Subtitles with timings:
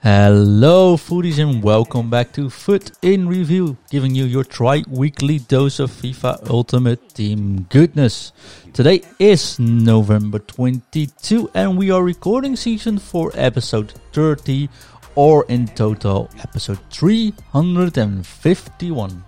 [0.00, 5.80] Hello, foodies, and welcome back to FUT in Review, giving you your tri weekly dose
[5.80, 8.32] of FIFA Ultimate Team goodness.
[8.72, 14.68] Today is November 22, and we are recording season 4, episode 30,
[15.16, 19.24] or in total, episode 351.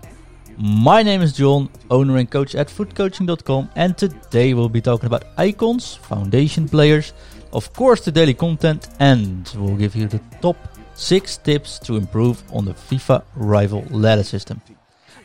[0.62, 5.24] My name is John, owner and coach at futcoaching.com, and today we'll be talking about
[5.38, 7.14] icons, foundation players,
[7.54, 10.58] of course, the daily content, and we'll give you the top
[10.92, 14.60] 6 tips to improve on the FIFA rival ladder system.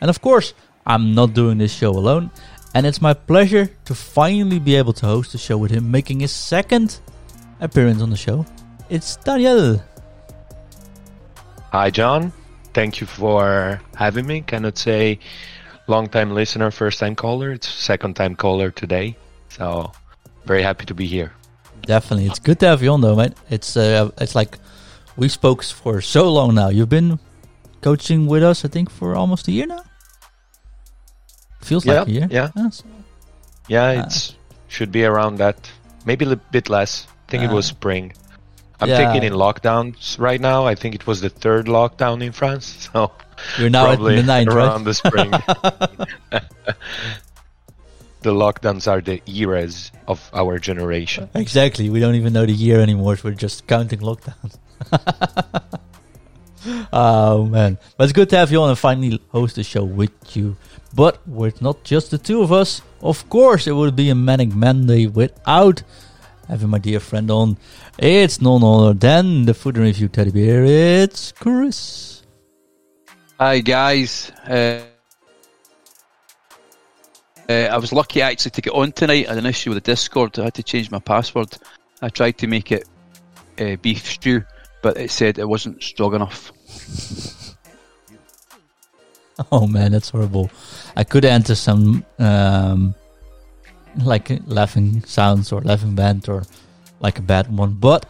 [0.00, 0.54] And of course,
[0.86, 2.30] I'm not doing this show alone,
[2.74, 6.20] and it's my pleasure to finally be able to host the show with him, making
[6.20, 6.98] his second
[7.60, 8.46] appearance on the show.
[8.88, 9.82] It's Daniel.
[11.72, 12.32] Hi, John.
[12.76, 14.42] Thank you for having me.
[14.42, 15.18] Cannot say
[15.86, 17.52] long time listener, first time caller.
[17.52, 19.16] It's second time caller today.
[19.48, 19.92] So,
[20.44, 21.32] very happy to be here.
[21.86, 23.32] Definitely, it's good to have you on, though, mate.
[23.48, 24.58] It's uh, it's like
[25.16, 26.68] we spoke for so long now.
[26.68, 27.18] You've been
[27.80, 29.82] coaching with us, I think, for almost a year now.
[31.62, 32.28] Feels yeah, like a year.
[32.30, 32.84] Yeah, yeah, so,
[33.68, 34.04] yeah.
[34.04, 34.36] It's
[34.68, 35.56] should be around that.
[36.04, 37.06] Maybe a bit less.
[37.26, 38.12] I think uh, it was spring.
[38.80, 38.96] I'm yeah.
[38.98, 40.66] thinking in lockdowns right now.
[40.66, 42.88] I think it was the third lockdown in France.
[42.96, 43.12] So
[43.58, 44.84] you're now at the ninth, around right?
[44.86, 45.30] the spring.
[48.22, 51.28] the lockdowns are the eras of our generation.
[51.34, 51.90] Exactly.
[51.90, 53.16] We don't even know the year anymore.
[53.16, 54.58] So we're just counting lockdowns.
[56.92, 60.12] oh man, but it's good to have you on and finally host the show with
[60.34, 60.56] you.
[60.94, 64.54] But with not just the two of us, of course, it would be a manic
[64.54, 65.82] Monday without
[66.48, 67.58] having my dear friend on.
[67.98, 70.64] It's none other than the food review teddy bear.
[70.64, 72.22] It's Chris.
[73.40, 74.30] Hi guys.
[74.46, 74.82] Uh,
[77.48, 79.26] uh, I was lucky actually to get on tonight.
[79.26, 80.38] I had an issue with the Discord.
[80.38, 81.56] I had to change my password.
[82.02, 82.86] I tried to make it
[83.58, 84.44] uh, beef stew,
[84.82, 86.52] but it said it wasn't strong enough.
[89.52, 90.50] Oh man, that's horrible.
[90.96, 92.94] I could enter some um,
[94.02, 96.44] like laughing sounds or laughing band or
[97.00, 98.06] like a bad one, but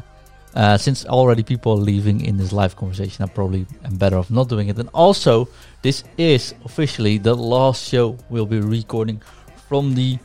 [0.54, 4.30] uh, since already people are leaving in this live conversation, I probably am better off
[4.30, 4.78] not doing it.
[4.78, 5.48] And also,
[5.82, 9.20] this is officially the last show we'll be recording
[9.68, 10.18] from the,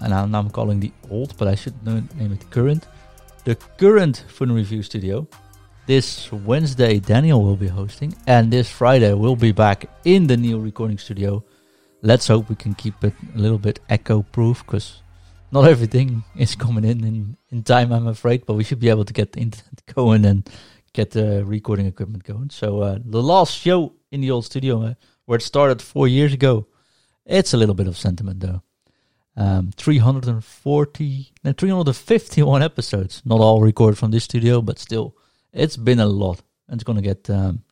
[0.00, 2.86] and now I'm calling the old, but I should name it current,
[3.44, 5.26] the current Fun Review Studio.
[5.86, 10.58] This Wednesday, Daniel will be hosting, and this Friday, we'll be back in the new
[10.58, 11.44] recording studio.
[12.02, 15.02] Let's hope we can keep it a little bit echo proof because
[15.50, 19.04] not everything is coming in, in in time, I'm afraid, but we should be able
[19.04, 20.48] to get the internet going and
[20.92, 22.50] get the recording equipment going.
[22.50, 24.94] So, uh, the last show in the old studio uh,
[25.26, 26.66] where it started four years ago,
[27.24, 28.62] it's a little bit of sentiment though.
[29.38, 35.14] Um, 340, no, 351 episodes, not all recorded from this studio, but still
[35.52, 36.42] it's been a lot.
[36.68, 37.62] And it's going to get um,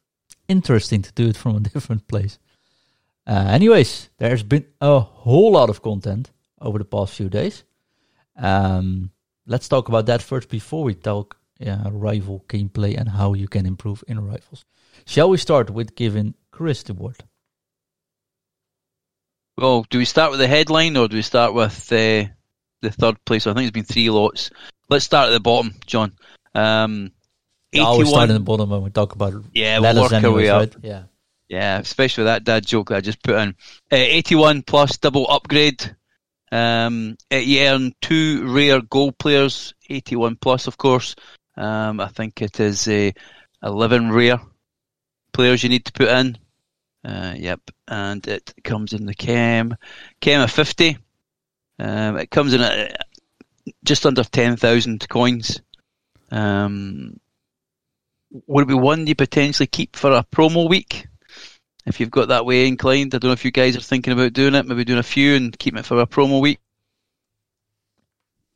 [0.47, 2.39] interesting to do it from a different place.
[3.27, 6.31] Uh, anyways, there's been a whole lot of content
[6.61, 7.65] over the past few days.
[8.37, 9.11] Um,
[9.47, 13.67] let's talk about that first before we talk uh, rival gameplay and how you can
[13.67, 14.65] improve in rivals.
[15.07, 17.23] Shall we start with giving Chris the word?
[19.57, 22.27] Well, do we start with the headline or do we start with uh,
[22.83, 23.47] the third place?
[23.47, 24.51] I think it's been three lots.
[24.89, 26.13] Let's start at the bottom, John.
[26.55, 27.13] Um,
[27.75, 30.33] I always start at the bottom when we talk about yeah, we'll work anyways, our
[30.33, 30.75] way right?
[30.75, 30.83] up.
[30.83, 31.03] Yeah,
[31.49, 33.51] yeah, especially with that dad joke that I just put in.
[33.91, 35.95] Uh, 81 plus double upgrade.
[36.55, 41.17] Um, you earn two rare gold players, 81 plus, of course.
[41.57, 43.11] Um, I think it is uh,
[43.61, 44.41] 11 rare
[45.33, 46.39] players you need to put in.
[47.05, 49.77] Uh, yep, and it comes in the chem,
[50.21, 50.97] chem of 50.
[51.81, 53.05] Um, it comes in at
[53.83, 55.61] just under 10,000 coins.
[56.31, 57.19] Um,
[58.47, 61.09] would it be one you potentially keep for a promo week?
[61.87, 64.33] If you've got that way inclined, I don't know if you guys are thinking about
[64.33, 66.59] doing it, maybe doing a few and keeping it for a promo week.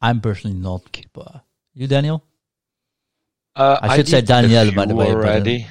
[0.00, 0.82] I'm personally not.
[1.12, 1.42] But
[1.74, 2.24] you, Daniel?
[3.54, 5.06] Uh, I should did say Daniel, by the way.
[5.06, 5.66] but, uh, Already.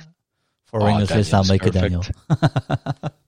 [0.65, 2.11] For Oh, English, let's now Daniel's make it perfect.
[2.29, 3.11] Daniel.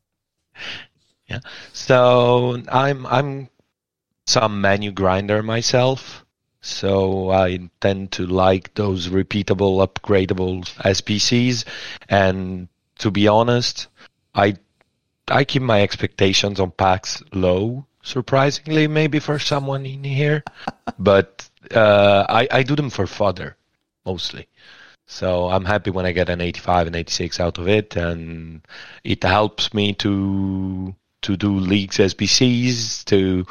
[1.29, 1.39] Yeah.
[1.73, 3.49] So I'm I'm
[4.25, 6.25] some menu grinder myself.
[6.61, 11.65] So I tend to like those repeatable, upgradable SPCs.
[12.09, 12.67] And
[12.97, 13.87] to be honest,
[14.39, 14.55] I
[15.27, 17.85] I keep my expectations on packs low.
[18.01, 20.43] Surprisingly, maybe for someone in here,
[20.99, 23.57] but uh, I I do them for fodder
[24.05, 24.47] mostly.
[25.05, 28.61] So I'm happy when I get an 85 and 86 out of it, and
[29.03, 33.45] it helps me to to do leagues SBCs, to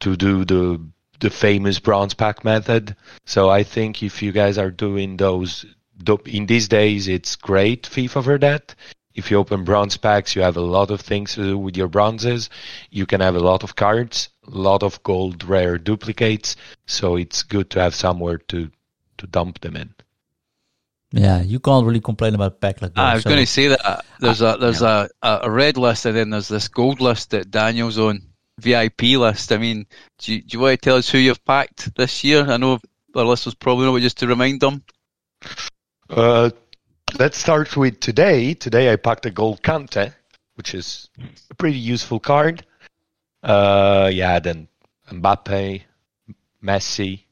[0.00, 0.80] to do the
[1.20, 2.96] the famous bronze pack method.
[3.26, 5.66] So I think if you guys are doing those
[6.24, 8.74] in these days, it's great FIFA for that.
[9.20, 11.88] If you open bronze packs, you have a lot of things to do with your
[11.88, 12.48] bronzes.
[12.88, 16.56] You can have a lot of cards, a lot of gold rare duplicates.
[16.86, 18.70] So it's good to have somewhere to
[19.18, 19.94] to dump them in.
[21.12, 23.00] Yeah, you can't really complain about pack like that.
[23.00, 26.16] I was so- going to say that there's a there's a, a red list and
[26.16, 28.22] then there's this gold list that Daniel's on
[28.56, 29.52] VIP list.
[29.52, 29.84] I mean,
[30.18, 32.50] do you, do you want to tell us who you've packed this year?
[32.50, 32.80] I know
[33.14, 34.82] our listeners probably know, but just to remind them.
[36.08, 36.50] Uh,
[37.18, 38.54] let's start with today.
[38.54, 40.12] Today I packed a gold Kante,
[40.54, 41.08] which is
[41.50, 42.64] a pretty useful card.
[43.42, 44.68] Uh, yeah, then
[45.10, 45.82] Mbappe,
[46.62, 47.22] Messi,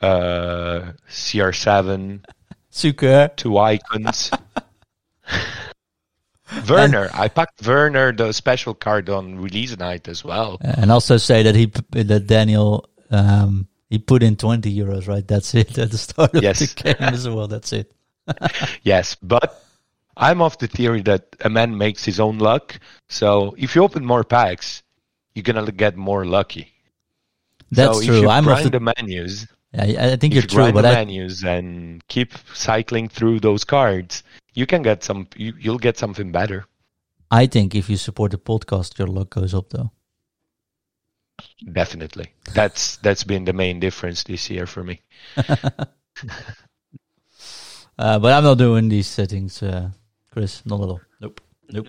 [0.00, 2.24] uh, CR7,
[2.72, 3.36] Suker.
[3.36, 4.30] two icons.
[6.68, 10.56] Werner, I packed Werner, the special card on release night as well.
[10.62, 15.26] And also say that he that Daniel um, he put in twenty euros, right?
[15.26, 16.60] That's it at the start of Yes.
[16.60, 17.48] the game as well.
[17.48, 17.92] That's it.
[18.82, 19.64] Yes, but
[20.16, 22.78] I'm of the theory that a man makes his own luck.
[23.08, 24.82] So if you open more packs,
[25.34, 26.72] you're gonna get more lucky.
[27.70, 28.16] That's so true.
[28.16, 30.82] If you I'm grind the, the menus, yeah, I think if you're you true, but
[30.82, 34.22] the I, menus and keep cycling through those cards,
[34.54, 35.28] you can get some.
[35.36, 36.66] You, you'll get something better.
[37.30, 39.92] I think if you support the podcast, your luck goes up though.
[41.72, 42.32] Definitely.
[42.54, 45.02] That's that's been the main difference this year for me.
[47.98, 49.90] Uh, but I'm not doing these settings, uh,
[50.30, 50.64] Chris.
[50.64, 51.00] Not at all.
[51.20, 51.40] Nope.
[51.70, 51.88] Nope.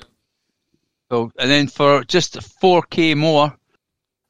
[1.11, 3.55] So, and then for just 4k more,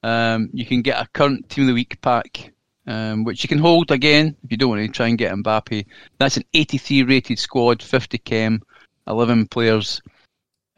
[0.04, 2.52] um, you can get a current Team of the Week pack,
[2.88, 5.86] um, which you can hold again if you don't want to try and get Mbappe.
[6.18, 8.62] That's an 83 rated squad, 50 chem,
[9.08, 10.02] 11 players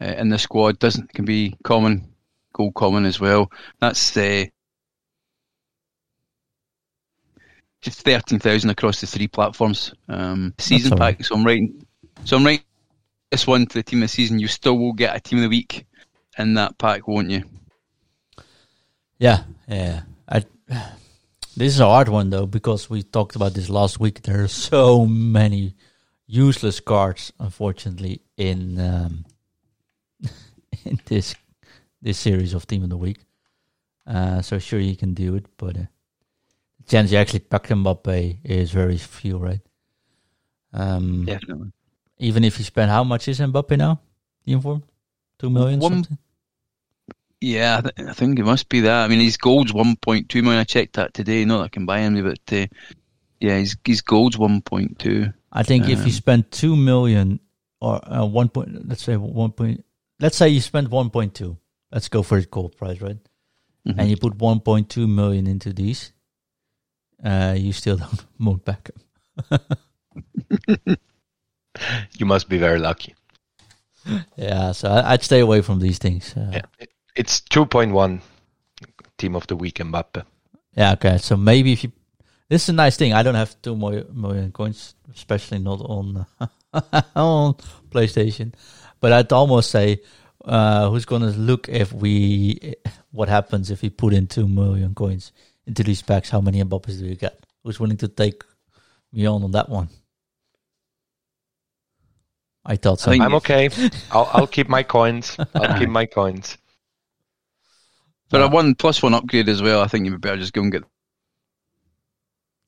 [0.00, 0.78] uh, in the squad.
[0.78, 2.12] Doesn't can be common,
[2.52, 3.50] gold common as well.
[3.80, 4.44] That's uh,
[7.82, 9.92] just 13,000 across the three platforms.
[10.08, 11.18] Um, season right.
[11.18, 11.24] pack.
[11.24, 11.84] So I'm writing.
[12.24, 12.64] So I'm writing
[13.30, 14.38] this one to the team of the season.
[14.38, 15.84] You still will get a team of the week
[16.38, 17.42] in that pack, won't you?
[19.18, 20.02] Yeah, yeah.
[20.28, 20.44] I,
[21.56, 24.22] this is a hard one though because we talked about this last week.
[24.22, 25.74] There are so many
[26.26, 29.24] useless cards, unfortunately, in um,
[30.84, 31.34] in this
[32.00, 33.18] this series of Team of the Week.
[34.06, 35.86] Uh, so sure you can do it, but uh,
[36.86, 39.60] chance you actually pack Mbappe is very few, right?
[40.72, 41.72] Um, Definitely.
[42.18, 44.00] Even if you spend how much is Mbappe now?
[44.44, 44.82] Uniform,
[45.38, 45.80] two million.
[45.80, 46.18] One- something?
[47.40, 49.04] Yeah, I, th- I think it must be that.
[49.04, 50.60] I mean, his gold's 1.2 million.
[50.60, 51.44] I checked that today.
[51.44, 52.66] Not that I can buy him, but uh,
[53.40, 55.34] yeah, his his gold's 1.2.
[55.50, 57.40] I think if Um, you spend two million
[57.80, 59.84] or uh, one point, let's say one point,
[60.20, 61.58] let's say you spend one point two.
[61.90, 63.18] Let's go for the gold price, right?
[63.88, 63.98] Mhm.
[63.98, 66.12] And you put one point two million into these,
[67.24, 68.90] uh, you still don't move back.
[72.18, 73.14] You must be very lucky.
[74.36, 76.34] Yeah, so I, I'd stay away from these things.
[76.36, 76.86] Uh, Yeah.
[77.16, 78.20] It's 2.1
[79.18, 80.24] team of the week Mbappe.
[80.76, 81.18] Yeah, okay.
[81.18, 81.92] So maybe if you,
[82.48, 83.12] this is a nice thing.
[83.12, 86.26] I don't have two mo- million coins, especially not on
[87.14, 87.54] on
[87.90, 88.54] PlayStation.
[89.00, 90.00] But I'd almost say,
[90.44, 92.74] uh, who's gonna look if we,
[93.10, 95.32] what happens if we put in two million coins
[95.66, 96.30] into these packs?
[96.30, 97.38] How many Mbappes do you get?
[97.62, 98.42] Who's willing to take
[99.12, 99.88] me on on that one?
[102.64, 103.10] I thought so.
[103.10, 103.68] I I'm okay.
[104.12, 105.36] I'll, I'll keep my coins.
[105.54, 106.58] I'll keep my coins.
[108.30, 108.46] But Yeah.
[108.46, 110.84] a one plus one upgrade as well, I think you'd better just go and get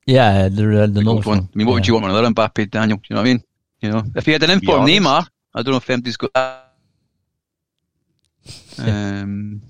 [0.06, 1.38] yeah, the uh, the the gold North one.
[1.38, 3.00] I mean, what would you want with another Mbappe, Daniel?
[3.08, 3.42] You know what I mean?
[3.80, 5.00] You know, if he had an inform honest.
[5.00, 6.63] Neymar, I don't know if empty's got that.
[8.78, 9.62] Um,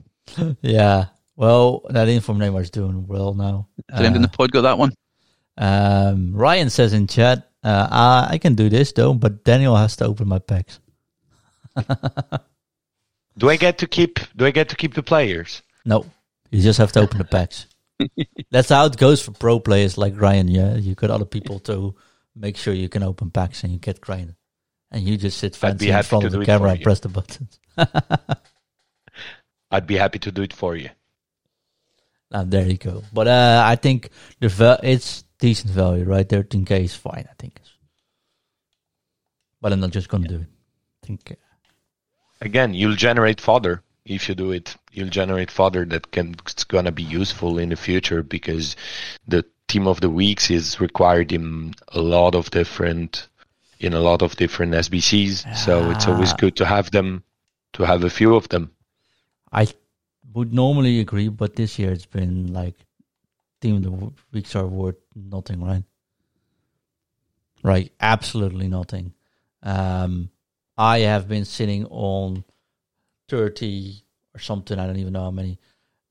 [0.62, 1.06] Yeah.
[1.36, 3.68] Well, that inform Neymar's doing well now.
[3.90, 4.92] has anyone in the pod got that one?
[5.58, 9.96] Um, Ryan says in chat, uh, I, I can do this though, but Daniel has
[9.96, 10.78] to open my packs.
[13.36, 14.20] Do I get to keep?
[14.36, 15.62] Do I get to keep the players?
[15.84, 16.06] No,
[16.50, 17.66] you just have to open the packs.
[18.50, 20.46] That's how it goes for pro players like Ryan.
[20.48, 21.96] Yeah, you got other people to
[22.36, 24.36] make sure you can open packs and you get grinded,
[24.92, 27.58] and you just sit fancy in front of the camera and press the buttons.
[29.74, 30.90] I'd be happy to do it for you.
[32.30, 33.02] Now there you go.
[33.12, 36.28] But uh, I think the val- it's decent value, right?
[36.28, 37.26] Thirteen k is fine.
[37.30, 37.60] I think.
[39.60, 40.48] But I'm not just gonna do it.
[41.02, 41.30] I think.
[41.30, 41.34] uh,
[42.40, 44.76] Again, you'll generate fodder if you do it.
[44.92, 48.76] You'll generate fodder that can it's gonna be useful in the future because
[49.26, 53.28] the team of the weeks is required in a lot of different
[53.80, 55.56] in a lot of different SBCs.
[55.56, 56.36] So it's always Ah.
[56.38, 57.22] good to have them
[57.74, 58.70] to have a few of them.
[59.54, 59.68] I
[60.34, 62.74] would normally agree, but this year it's been like
[63.60, 65.84] team the weeks are worth nothing, right?
[67.62, 69.14] Right, absolutely nothing.
[69.62, 70.30] Um,
[70.76, 72.44] I have been sitting on
[73.28, 74.02] thirty
[74.34, 74.78] or something.
[74.78, 75.58] I don't even know how many.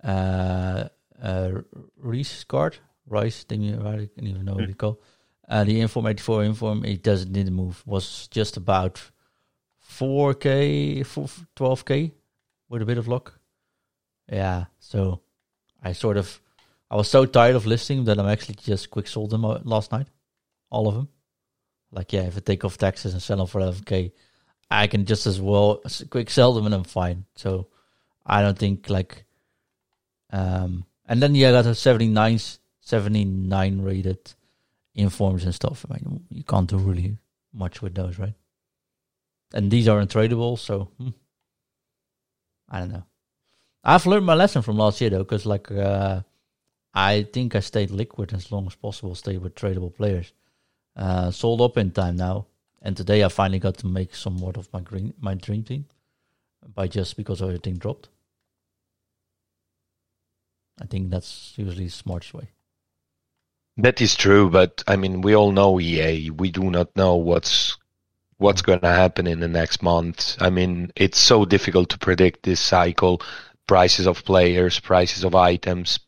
[0.02, 0.88] Uh,
[1.22, 1.52] uh,
[1.98, 3.44] Reese card, Rice.
[3.44, 5.00] thing, I don't even know what you call.
[5.48, 7.84] Uh, the Inform 84 Inform, it doesn't need to move.
[7.86, 9.02] Was just about
[9.98, 11.04] 4k,
[11.56, 12.12] 12k
[12.74, 13.40] with a bit of luck.
[14.30, 15.22] Yeah, so
[15.82, 16.42] I sort of,
[16.90, 20.08] I was so tired of listing that I'm actually just quick sold them last night,
[20.70, 21.08] all of them.
[21.92, 24.12] Like, yeah, if I take off taxes and sell them for 11k,
[24.72, 27.26] I can just as well quick sell them and I'm fine.
[27.36, 27.68] So
[28.26, 29.24] I don't think like,
[30.32, 32.40] um, and then yeah, I got a 79,
[32.82, 34.34] 79 rated
[34.96, 35.86] informs and stuff.
[35.90, 37.18] I mean, you can't do really
[37.54, 38.34] much with those, right?
[39.54, 41.10] And these are untradeable, so hmm.
[42.74, 43.04] I don't know.
[43.84, 46.22] I've learned my lesson from last year though, because like uh,
[46.94, 50.34] I think I stayed liquid as long as possible, stayed with tradable players.
[50.96, 52.48] Uh, sold up in time now,
[52.82, 55.86] and today I finally got to make somewhat of my green my dream team
[56.74, 58.10] by just because everything dropped.
[60.82, 62.50] I think that's usually the smartest way.
[63.78, 66.32] That is true, but I mean, we all know EA.
[66.32, 67.78] We do not know what's
[68.44, 70.36] what's going to happen in the next month.
[70.40, 73.22] I mean, it's so difficult to predict this cycle.
[73.66, 76.00] Prices of players, prices of items,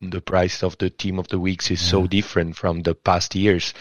[0.00, 1.90] the price of the team of the weeks is yeah.
[1.90, 3.72] so different from the past years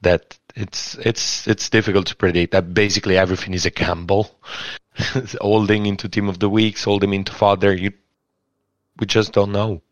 [0.00, 2.52] that it's it's it's difficult to predict.
[2.52, 4.30] That basically everything is a gamble.
[5.40, 7.74] holding into team of the weeks, holding into fodder.
[7.74, 7.92] You,
[8.98, 9.82] we just don't know.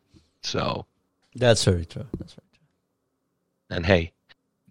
[0.40, 0.86] So
[1.34, 2.06] that's very true.
[2.18, 3.76] That's very true.
[3.76, 4.13] and hey,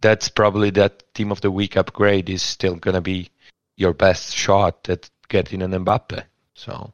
[0.04, 3.30] that's probably that team of the week upgrade is still gonna be
[3.78, 6.24] your best shot at getting an Mbappe.
[6.54, 6.94] So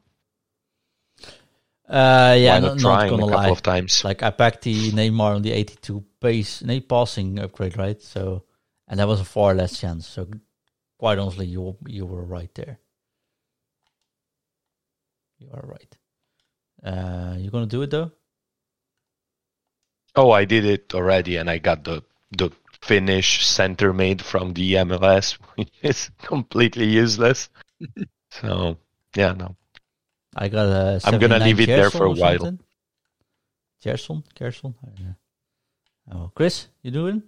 [1.88, 3.48] uh, yeah, not, not gonna a lie.
[3.48, 4.04] of times.
[4.04, 8.00] Like I packed the Neymar on the 82 pace, Neymar passing upgrade, right?
[8.00, 8.44] So,
[8.86, 10.06] and that was a far less chance.
[10.06, 10.28] So,
[10.96, 12.78] quite honestly, you you were right there.
[15.40, 15.98] You are right.
[16.84, 18.12] Uh, you gonna do it though?
[20.14, 22.52] Oh, I did it already, and I got the the
[22.82, 27.48] Finnish center made from the MLS, which is completely useless.
[28.30, 28.76] so
[29.14, 29.56] yeah, no.
[30.34, 31.00] I got a.
[31.04, 32.58] I'm gonna leave it there for a while.
[33.82, 34.74] Gerson, Gerson.
[36.12, 37.22] Oh, Chris, you doing?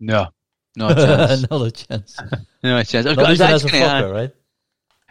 [0.00, 0.28] No,
[0.76, 1.50] no chance.
[1.50, 2.16] Not a chance.
[2.62, 3.06] no chance.
[3.06, 4.34] I was, I was actually, a uh, fucker, right?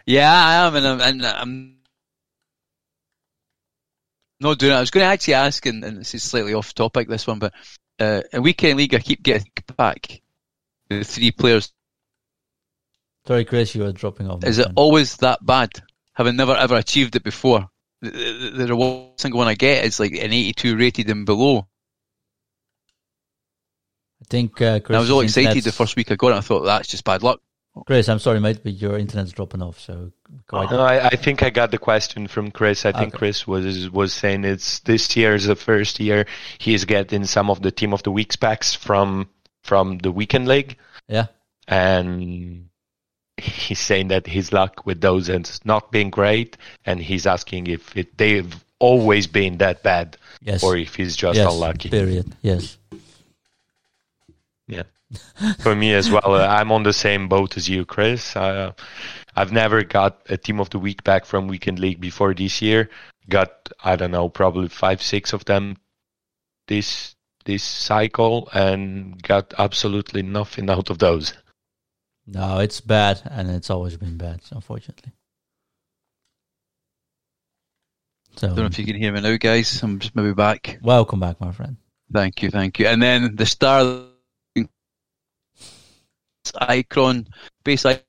[0.06, 1.78] Yeah, I am, and I'm, and I'm
[4.40, 4.76] not doing it.
[4.76, 7.38] I was going to actually ask, and, and this is slightly off topic, this one,
[7.38, 7.52] but
[7.98, 10.20] uh, in weekend league, I keep getting back
[10.88, 11.72] the three players.
[13.26, 14.44] Sorry, Chris, you were dropping off.
[14.44, 15.70] Is it always that bad?
[16.14, 17.68] Having never ever achieved it before,
[18.00, 21.68] the, the, the one single one I get is like an 82 rated and below.
[24.20, 26.36] I think uh, I was all excited the first week I got it.
[26.36, 27.40] I thought that's just bad luck.
[27.86, 29.78] Chris, I'm sorry, mate, but your internet's dropping off.
[29.78, 30.12] So
[30.46, 30.70] quite.
[30.70, 32.84] No, I, I, think I got the question from Chris.
[32.84, 33.18] I think okay.
[33.18, 36.26] Chris was was saying it's this year is the first year
[36.58, 39.28] he's getting some of the team of the week packs from
[39.62, 40.76] from the weekend league.
[41.08, 41.26] Yeah,
[41.66, 42.68] and
[43.36, 47.96] he's saying that his luck with those has not been great, and he's asking if
[47.96, 50.62] it, they've always been that bad, yes.
[50.62, 51.90] or if he's just yes, unlucky.
[51.90, 52.34] Period.
[52.42, 52.76] Yes.
[54.66, 54.82] Yeah
[55.60, 56.34] for me as well.
[56.34, 58.36] Uh, I'm on the same boat as you, Chris.
[58.36, 58.72] Uh,
[59.34, 62.90] I've never got a team of the week back from weekend league before this year.
[63.28, 65.76] Got I don't know, probably five, six of them
[66.66, 71.34] this this cycle, and got absolutely nothing out of those.
[72.26, 75.12] No, it's bad, and it's always been bad, unfortunately.
[78.36, 79.82] So, I don't know if you can hear me now, guys.
[79.82, 80.78] I'm just maybe back.
[80.82, 81.76] Welcome back, my friend.
[82.12, 82.86] Thank you, thank you.
[82.86, 84.04] And then the star
[86.56, 87.28] Icon
[87.64, 88.02] base icon.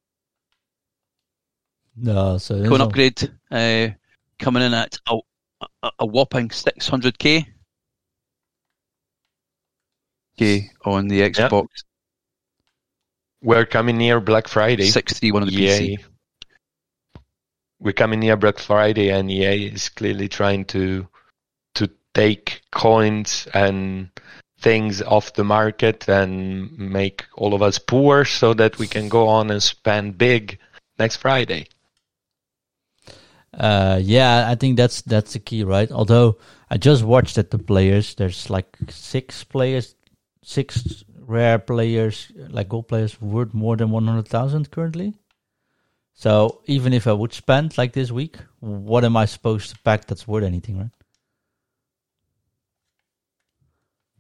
[1.96, 3.88] No, so icon upgrade uh,
[4.38, 5.17] coming in at a,
[5.84, 7.46] a, a whopping 600k.
[10.36, 11.51] Okay, on the Xbox.
[11.51, 11.67] Yep.
[13.41, 14.86] We're coming near Black Friday.
[14.86, 15.67] 631 on the EA.
[15.67, 15.98] PC.
[17.79, 21.08] We're coming near Black Friday, and EA is clearly trying to
[21.75, 24.10] to take coins and
[24.61, 29.27] things off the market and make all of us poor so that we can go
[29.27, 30.59] on and spend big
[30.97, 31.67] next Friday.
[33.53, 35.91] Uh, yeah, I think that's that's the key, right?
[35.91, 36.37] Although
[36.69, 39.95] I just watched at the players, there's like six players,
[40.43, 45.15] six rare players, like gold players, worth more than one hundred thousand currently.
[46.13, 50.05] So even if I would spend like this week, what am I supposed to pack
[50.05, 50.91] that's worth anything, right?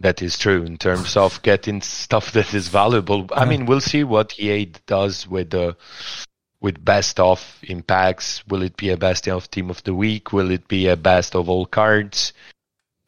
[0.01, 3.27] That is true in terms of getting stuff that is valuable.
[3.33, 5.75] I mean, we'll see what EA does with the
[6.61, 8.45] with best of impacts.
[8.47, 10.33] Will it be a best of team of the week?
[10.33, 12.33] Will it be a best of all cards?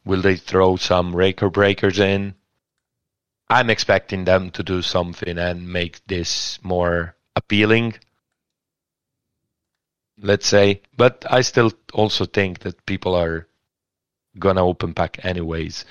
[0.05, 2.35] Will they throw some raker breakers in?
[3.49, 7.95] I'm expecting them to do something and make this more appealing.
[10.17, 13.47] Let's say, but I still also think that people are
[14.39, 15.83] gonna open pack anyways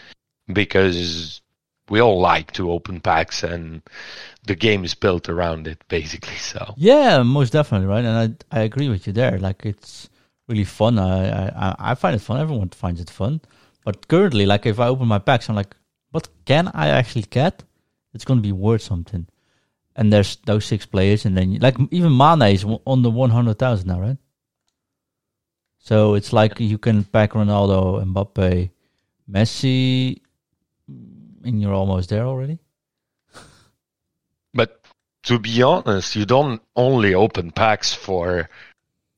[0.54, 1.40] because
[1.88, 3.83] we all like to open packs and
[4.47, 8.04] the game is built around it basically so Yeah, most definitely, right?
[8.04, 9.38] And I I agree with you there.
[9.38, 10.09] Like it's
[10.49, 10.99] really fun.
[10.99, 12.40] I I, I find it fun.
[12.40, 13.40] Everyone finds it fun.
[13.85, 15.75] But currently, like if I open my packs, I'm like,
[16.11, 17.64] what can I actually get?
[18.14, 19.26] It's gonna be worth something.
[19.97, 23.59] And there's those six players, and then like even mana is on the one hundred
[23.59, 24.19] thousand now, right?
[25.78, 28.71] So it's like you can pack Ronaldo, Mbappe,
[29.28, 30.21] Messi,
[31.44, 32.59] and you're almost there already.
[34.54, 34.80] but
[35.23, 38.49] to be honest you don't only open packs for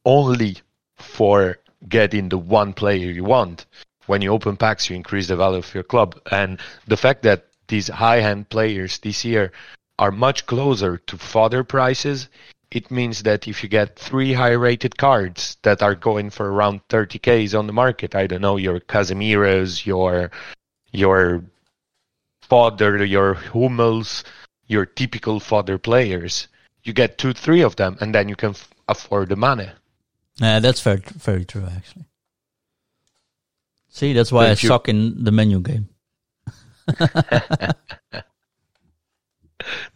[0.04, 0.56] only
[0.96, 3.66] for getting the one player you want
[4.06, 7.46] when you open packs you increase the value of your club and the fact that
[7.68, 9.52] these high end players this year
[9.98, 12.28] are much closer to fodder prices
[12.70, 16.80] it means that if you get three high rated cards that are going for around
[16.88, 20.30] 30k's on the market i don't know your casemiros your
[20.92, 21.44] your
[22.52, 24.24] fodder your hummels
[24.66, 26.48] your typical fodder players
[26.84, 29.70] you get two three of them and then you can f- afford the money
[30.40, 32.04] Yeah, that's very very true actually.
[33.88, 35.88] See, that's why But I you- suck in the menu game.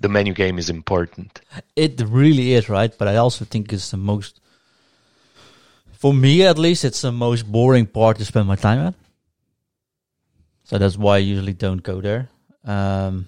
[0.00, 1.40] the menu game is important
[1.74, 2.92] It really is, right?
[2.98, 4.40] But I also think it's the most,
[5.92, 8.94] for me at least, it's the most boring part to spend my time at.
[10.64, 12.28] So that's why I usually don't go there.
[12.66, 13.26] Um,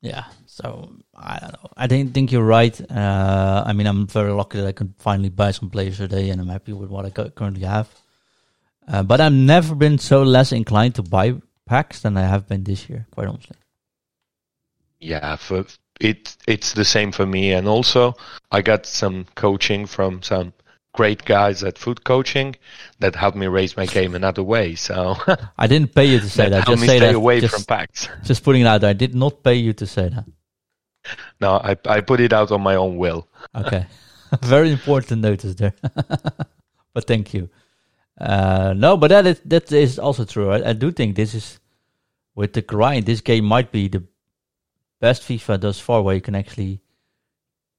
[0.00, 1.70] yeah, so I don't know.
[1.76, 2.78] I think think you're right.
[2.90, 6.40] Uh, I mean, I'm very lucky that I can finally buy some players today, and
[6.40, 7.88] I'm happy with what I currently have.
[8.86, 11.34] Uh, but I've never been so less inclined to buy
[11.66, 13.56] packs than I have been this year, quite honestly.
[15.00, 15.64] Yeah, for
[16.00, 17.52] it it's the same for me.
[17.52, 18.14] And also,
[18.50, 20.52] I got some coaching from some
[20.96, 22.56] great guys at FUT Coaching
[22.98, 24.74] that helped me raise my game another way.
[24.74, 25.14] So
[25.58, 26.64] I didn't pay you to say that.
[26.64, 27.14] helped Just me say stay that.
[27.14, 28.08] away just, from packs.
[28.24, 28.90] just putting it out there.
[28.90, 30.24] I did not pay you to say that.
[31.40, 33.28] No, I I put it out on my own will.
[33.54, 33.86] Okay.
[34.42, 35.74] Very important notice there.
[36.92, 37.48] but thank you.
[38.20, 40.50] Uh, no, but that is, that is also true.
[40.50, 41.60] I, I do think this is,
[42.34, 44.02] with the grind, this game might be the
[45.00, 46.80] best FIFA thus far where you can actually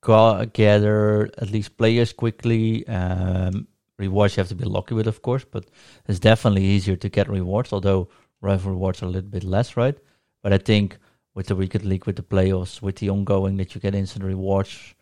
[0.02, 2.88] gather at least players quickly.
[2.88, 5.66] Um, rewards you have to be lucky with, of course, but
[6.08, 8.10] it's definitely easier to get rewards, although
[8.42, 9.98] rival rewards are a little bit less, right?
[10.44, 10.98] But I think
[11.34, 14.96] with the Weekend League, with the playoffs, with the ongoing that you get instant rewards,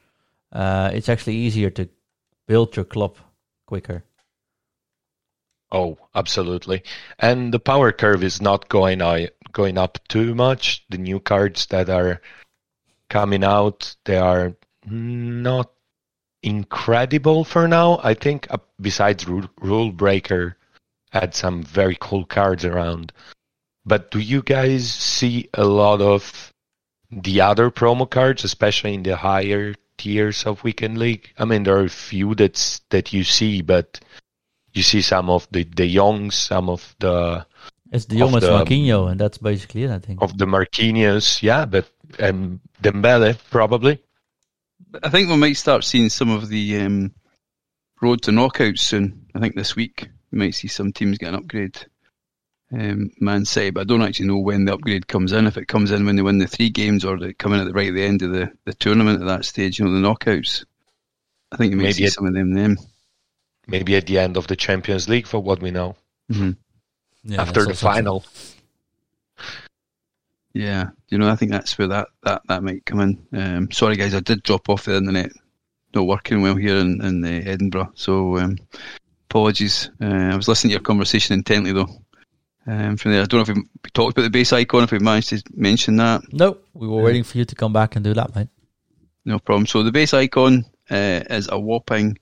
[0.51, 1.89] uh, it's actually easier to
[2.47, 3.17] build your club
[3.65, 4.03] quicker.
[5.71, 6.84] Oh, absolutely.
[7.19, 10.86] And the power curve is not going uh, going up too much.
[10.89, 12.21] The new cards that are
[13.10, 14.55] coming out, they are
[14.89, 15.71] not
[16.43, 18.00] incredible for now.
[18.04, 20.58] I think uh, besides Ru- Rule Breaker
[21.12, 23.12] had some very cool cards around.
[23.86, 26.52] But do you guys see a lot of
[27.12, 31.32] the other promo cards, especially in the higher tiers of Weekend League?
[31.38, 34.00] I mean, there are a few that's that you see, but
[34.74, 37.45] you see some of the the youngs, some of the
[37.91, 40.21] It's the Of Jomas Marquinhos, and that's basically it, I think.
[40.21, 44.02] of the Marquinhos, yeah, but and Dembele probably.
[45.03, 47.13] I think we might start seeing some of the um,
[48.01, 49.25] road to knockouts soon.
[49.36, 51.77] I think this week we might see some teams get an upgrade.
[52.73, 55.45] Um, Man City, but I don't actually know when the upgrade comes in.
[55.45, 57.67] If it comes in when they win the three games, or they come in at
[57.67, 59.99] the right at the end of the, the tournament at that stage, you know, the
[60.05, 60.65] knockouts.
[61.51, 62.77] I think you might Maybe see it- some of them then.
[63.67, 65.95] Maybe at the end of the Champions League, for what we know,
[66.31, 66.51] hmm
[67.23, 68.21] Yeah, after the final.
[68.21, 68.29] true.
[70.55, 73.27] Yeah, you know, I think that's where that, that, that might come in.
[73.33, 75.31] Um, sorry, guys, I did drop off the internet.
[75.93, 78.57] Not working well here in, in uh, Edinburgh, so um,
[79.29, 79.91] apologies.
[80.01, 81.89] Uh, I was listening to your conversation intently, though.
[82.65, 84.99] Um, from there, I don't know if we talked about the base icon, if we
[84.99, 86.21] managed to mention that.
[86.31, 88.47] No, we were waiting for you to come back and do that, mate.
[89.25, 89.65] No problem.
[89.65, 92.17] So the base icon uh, is a whopping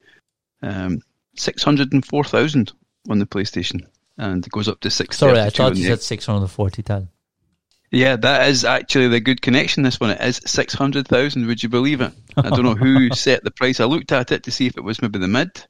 [0.63, 1.01] um,
[1.35, 2.71] 604,000
[3.09, 3.81] on the PlayStation,
[4.17, 7.09] and it goes up to 632 Sorry, I thought you said 640,000.
[7.93, 9.83] Yeah, that is actually the good connection.
[9.83, 11.45] This one it is six hundred thousand.
[11.45, 12.11] Would you believe it?
[12.35, 13.79] I don't know who set the price.
[13.79, 15.63] I looked at it to see if it was maybe the mid,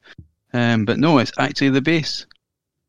[0.54, 2.26] um, but no, it's actually the base.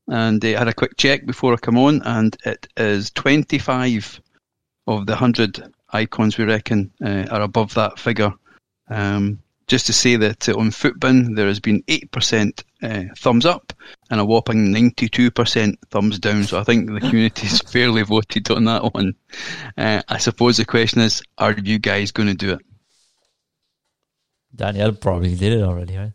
[0.07, 4.21] and uh, I had a quick check before I come on, and it is 25
[4.87, 8.33] of the 100 icons we reckon uh, are above that figure.
[8.89, 13.73] Um, just to say that uh, on Futbin there has been 8% uh, thumbs up
[14.11, 16.45] and a whopping 92% thumbs down.
[16.45, 19.15] So I think the community is fairly voted on that one.
[19.77, 22.61] Uh, I suppose the question is, are you guys going to do it?
[24.55, 26.13] Daniel probably did it already, right?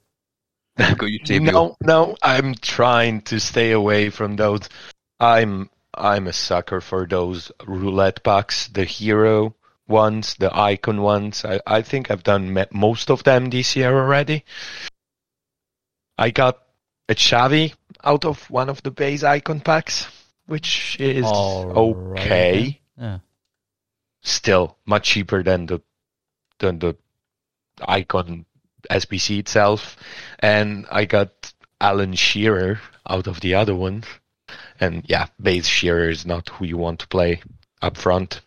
[1.29, 4.69] no, no, I'm trying to stay away from those.
[5.19, 9.55] I'm I'm a sucker for those roulette packs, the hero
[9.89, 11.43] ones, the icon ones.
[11.43, 14.45] I, I think I've done most of them this year already.
[16.19, 16.61] I got
[17.07, 20.05] a Xavi out of one of the base icon packs,
[20.47, 22.61] which is okay.
[22.61, 22.79] Right.
[22.97, 23.19] Yeah.
[24.21, 25.81] Still much cheaper than the
[26.59, 26.97] than the
[27.81, 28.45] icon
[28.91, 29.95] SBC itself.
[30.39, 34.03] And I got Alan Shearer out of the other one.
[34.77, 37.41] And yeah, base Shearer is not who you want to play
[37.81, 38.41] up front.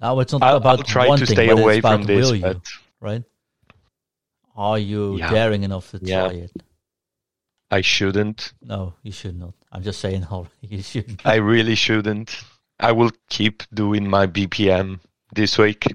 [0.00, 2.60] Now it's not I'll, about I'll try to stay away from this, you, but
[3.00, 3.22] right?
[4.58, 5.30] Are you yeah.
[5.30, 6.26] daring enough to yeah.
[6.26, 6.52] try it?
[7.70, 8.54] I shouldn't.
[8.60, 9.54] No, you should not.
[9.70, 11.24] I'm just saying how you shouldn't.
[11.24, 12.42] I really shouldn't.
[12.80, 14.98] I will keep doing my BPM
[15.32, 15.86] this week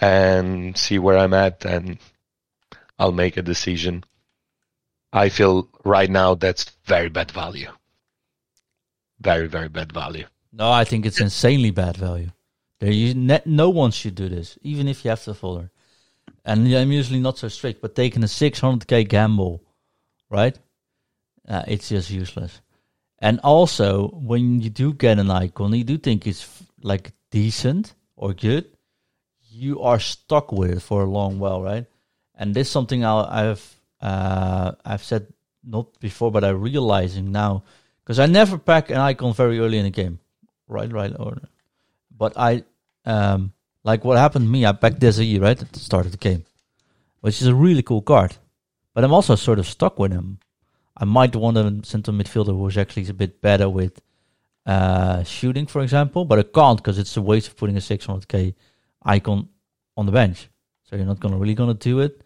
[0.00, 1.98] and see where I'm at, and
[2.98, 4.02] I'll make a decision.
[5.12, 7.70] I feel right now that's very bad value.
[9.20, 10.26] Very, very bad value.
[10.52, 12.30] No, I think it's insanely bad value.
[12.80, 15.70] There, you, no one should do this, even if you have the folder.
[16.44, 19.62] And I'm usually not so strict, but taking a 600k gamble,
[20.30, 20.58] right?
[21.48, 22.60] Uh, it's just useless.
[23.18, 28.32] And also, when you do get an icon, you do think it's like decent or
[28.32, 28.66] good,
[29.50, 31.86] you are stuck with it for a long while, right?
[32.34, 33.62] And this is something i have
[34.00, 35.26] uh, I've said
[35.62, 37.64] not before, but I'm realizing now
[38.02, 40.18] because I never pack an icon very early in the game,
[40.66, 40.90] right?
[40.90, 41.38] Right, or
[42.16, 42.64] but I
[43.04, 43.52] um,
[43.84, 44.66] like what happened to me.
[44.66, 46.44] I packed Desai right at the start of the game,
[47.20, 48.36] which is a really cool card,
[48.94, 50.38] but I'm also sort of stuck with him.
[50.96, 54.00] I might want a central midfielder who's actually a bit better with
[54.66, 58.54] uh, shooting, for example, but I can't because it's a waste of putting a 600k
[59.02, 59.48] icon
[59.96, 60.48] on the bench.
[60.84, 62.22] So you're not gonna really gonna do it.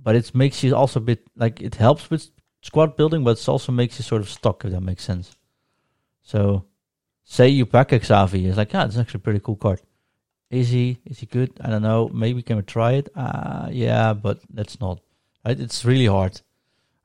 [0.00, 2.30] But it makes you also a bit like it helps with
[2.62, 5.36] squad building, but it also makes you sort of stuck if that makes sense.
[6.22, 6.64] So
[7.24, 9.82] say you pack Xavi, it's like, yeah, it's actually a pretty cool card.
[10.50, 11.52] Is he is he good?
[11.60, 12.08] I don't know.
[12.08, 13.08] Maybe can we try it?
[13.14, 15.00] Uh yeah, but that's not
[15.44, 15.58] right.
[15.58, 16.40] It's really hard.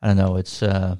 [0.01, 0.37] I don't know.
[0.37, 0.95] It's uh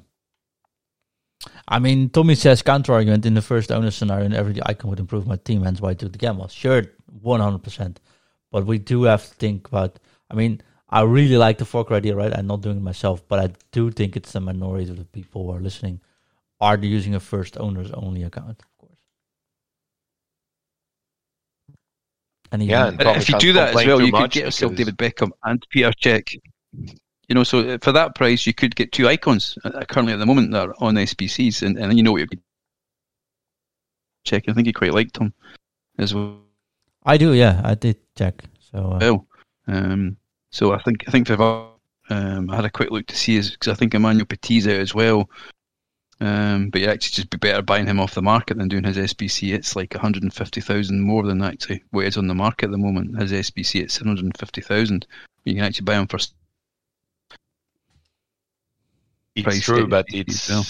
[1.68, 5.00] I mean, Tommy says counter argument in the first owner scenario, and every icon would
[5.00, 6.48] improve my team, hence why I do the gamble.
[6.48, 6.84] Sure,
[7.22, 7.98] 100%.
[8.50, 9.98] But we do have to think about,
[10.30, 12.36] I mean, I really like the fork idea, right?
[12.36, 15.44] I'm not doing it myself, but I do think it's the minority of the people
[15.44, 16.00] who are listening
[16.60, 18.98] are using a first owners only account, of course.
[22.52, 25.30] And yeah, and if you do that as well, you could get yourself David Beckham
[25.44, 26.36] and Peter Cech.
[27.28, 30.26] You know, so for that price, you could get two icons uh, currently at the
[30.26, 32.40] moment that are on SBCs, and, and you know what you're
[34.24, 34.50] checking.
[34.50, 35.32] I think you quite liked them
[35.98, 36.38] as well.
[37.04, 38.44] I do, yeah, I did check.
[38.72, 39.26] So uh, well,
[39.66, 40.16] um,
[40.50, 41.70] so I think I think for
[42.10, 44.94] um, I had a quick look to see because I think Emmanuel Petit's out as
[44.94, 45.28] well.
[46.20, 48.96] Um, but you actually just be better buying him off the market than doing his
[48.96, 49.52] SBC.
[49.52, 53.18] It's like 150,000 more than actually what is on the market at the moment.
[53.18, 55.06] His SBC at 750,000.
[55.44, 56.18] You can actually buy him for.
[59.36, 60.64] It's true, but it's well.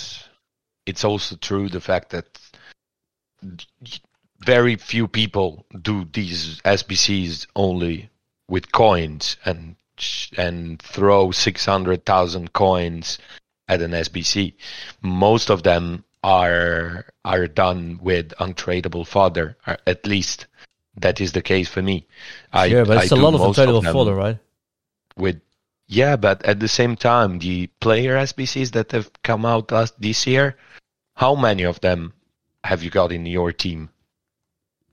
[0.86, 2.38] it's also true the fact that
[4.40, 8.08] very few people do these SBCs only
[8.48, 9.76] with coins and
[10.36, 13.18] and throw 600,000 coins
[13.68, 14.54] at an SBC.
[15.02, 19.56] Most of them are are done with untradeable fodder.
[19.86, 20.46] At least
[20.96, 22.06] that is the case for me.
[22.52, 24.38] I, but it's I a lot of untradeable fodder, right?
[25.16, 25.40] With
[25.86, 30.26] yeah, but at the same time, the player SBCs that have come out last this
[30.26, 30.56] year,
[31.14, 32.14] how many of them
[32.64, 33.90] have you got in your team?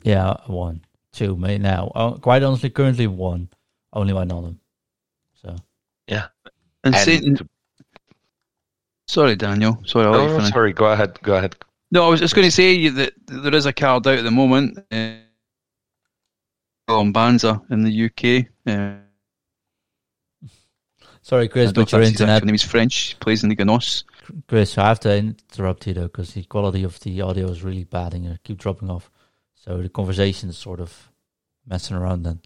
[0.04, 0.82] Yeah, one,
[1.14, 1.92] two, maybe now.
[1.96, 3.50] Uh, quite honestly, currently one,
[3.94, 4.60] only by them.
[5.42, 5.56] So
[6.08, 6.28] yeah,
[6.84, 7.48] and, and to...
[9.12, 9.82] sorry, Daniel.
[9.86, 10.74] Sorry, I'll no, no, sorry.
[10.74, 11.20] Go ahead.
[11.22, 11.56] Go ahead.
[11.92, 14.32] No, I was just going to say that there is a card out at the
[14.32, 15.16] moment uh,
[16.88, 18.48] on Banza in the UK.
[18.66, 19.02] Uh,
[21.24, 22.42] Sorry, Chris, but your internet.
[22.42, 23.20] His name is French.
[23.20, 24.06] Plays in the Ganos.
[24.48, 27.84] Chris, I have to interrupt you though because the quality of the audio is really
[27.84, 29.12] bad and you keep dropping off.
[29.56, 31.12] So the conversation is sort of
[31.68, 32.42] messing around then.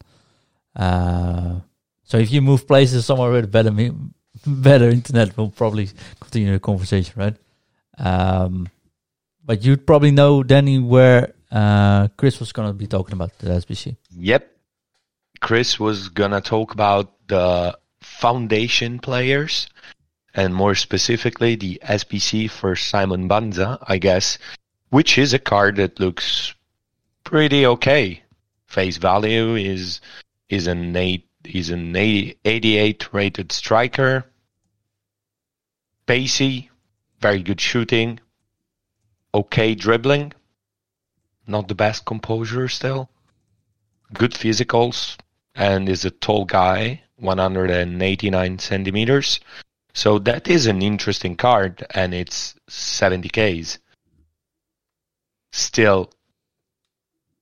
[0.75, 1.61] Uh,
[2.03, 3.71] so if you move places somewhere with better
[4.45, 7.35] better internet, we'll probably continue the conversation, right?
[7.97, 8.69] Um,
[9.43, 13.49] but you'd probably know Danny where uh, Chris was going to be talking about the
[13.49, 13.95] SBC.
[14.11, 14.51] Yep.
[15.39, 19.67] Chris was gonna talk about the foundation players
[20.33, 24.37] and more specifically the SBC for Simon Banza, I guess,
[24.89, 26.53] which is a card that looks
[27.23, 28.23] pretty okay.
[28.65, 30.01] Face value is
[30.49, 34.25] is an eight is an 80, 88 rated striker.
[36.07, 36.69] Pacey,
[37.19, 38.19] very good shooting,
[39.33, 40.33] okay dribbling,
[41.47, 43.09] not the best composure still.
[44.13, 45.17] Good physicals,
[45.55, 49.39] and is a tall guy, 189 centimeters.
[49.93, 53.79] So that is an interesting card, and it's 70ks.
[55.51, 56.11] Still,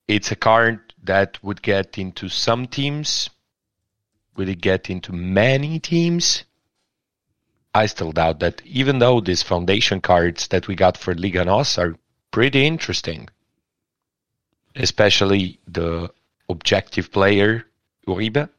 [0.07, 3.29] it's a card that would get into some teams.
[4.35, 6.43] Would it get into many teams?
[7.75, 11.77] I still doubt that, even though these foundation cards that we got for Liga NOS
[11.77, 11.95] are
[12.31, 13.29] pretty interesting.
[14.75, 16.11] Especially the
[16.49, 17.65] objective player,
[18.07, 18.49] Uribe.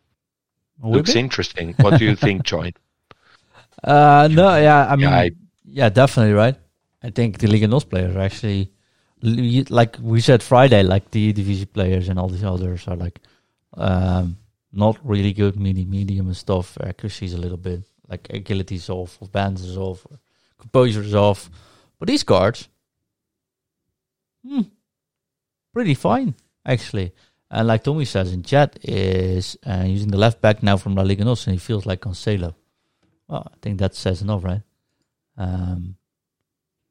[0.83, 1.74] Looks interesting.
[1.81, 2.72] What do you think, Joy?
[3.83, 5.31] Uh, no, yeah, I mean, Yeah, I-
[5.66, 6.55] yeah, definitely, right?
[7.03, 8.70] I think the Liga NOS players are actually,
[9.68, 13.20] like we said Friday, like the Division players and all these others are like,
[13.77, 14.38] um,
[14.72, 16.79] not really good, medium, medium and stuff.
[16.83, 20.19] Accuracy is a little bit, like agility is off, or bands is off, or
[20.59, 21.51] composure is off.
[21.99, 22.69] But these cards,
[24.47, 24.62] hmm,
[25.73, 26.35] pretty fine,
[26.67, 27.12] actually.
[27.51, 31.03] And like Tommy says in chat, is uh, using the left back now from La
[31.03, 32.55] Liga NOS, and he feels like Cancelo.
[33.29, 34.62] Well, I think that says enough, right?
[35.37, 35.97] Um,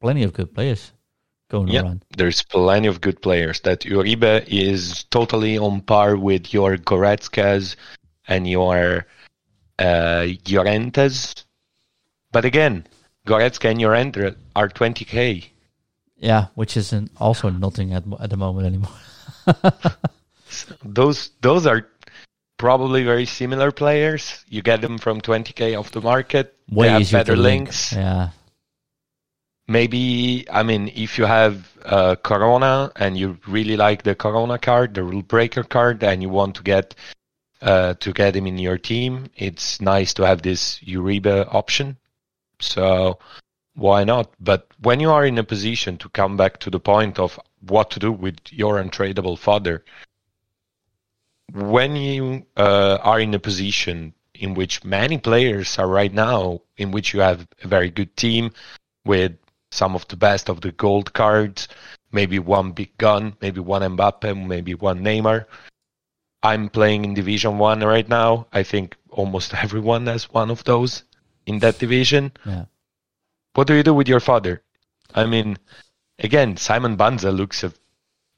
[0.00, 0.92] plenty of good players
[1.50, 1.82] going Yeah.
[1.82, 2.04] around.
[2.16, 3.60] There's plenty of good players.
[3.60, 7.76] That Uribe is totally on par with your Goretzkas
[8.26, 9.06] and your
[9.78, 11.44] uh, Llorentes.
[12.32, 12.86] But again,
[13.26, 15.50] Goretzka and Llorente are 20k.
[16.16, 18.96] Yeah, which isn't also nothing at at the moment anymore.
[20.84, 21.88] Those those are
[22.58, 24.44] probably very similar players.
[24.48, 26.54] You get them from 20k off the market.
[26.70, 27.66] Way they have better link.
[27.66, 27.92] links.
[27.92, 28.28] Yeah,
[29.66, 34.94] Maybe I mean if you have uh, Corona and you really like the Corona card,
[34.94, 36.94] the rule breaker card, and you want to get
[37.62, 41.96] uh, to get him in your team, it's nice to have this Uribe option.
[42.60, 43.18] So
[43.74, 44.32] why not?
[44.40, 47.90] But when you are in a position to come back to the point of what
[47.92, 49.84] to do with your untradeable fodder,
[51.52, 56.90] when you uh, are in a position in which many players are right now, in
[56.90, 58.50] which you have a very good team
[59.04, 59.32] with
[59.70, 61.68] some of the best of the gold cards,
[62.12, 65.46] maybe one big gun, maybe one Mbappe, maybe one Neymar.
[66.44, 68.46] I'm playing in Division 1 right now.
[68.52, 71.02] I think almost everyone has one of those
[71.46, 72.32] in that division.
[72.44, 72.66] yeah.
[73.54, 74.62] What do you do with your father?
[75.14, 75.56] I mean,
[76.18, 77.72] again, Simon Banza looks a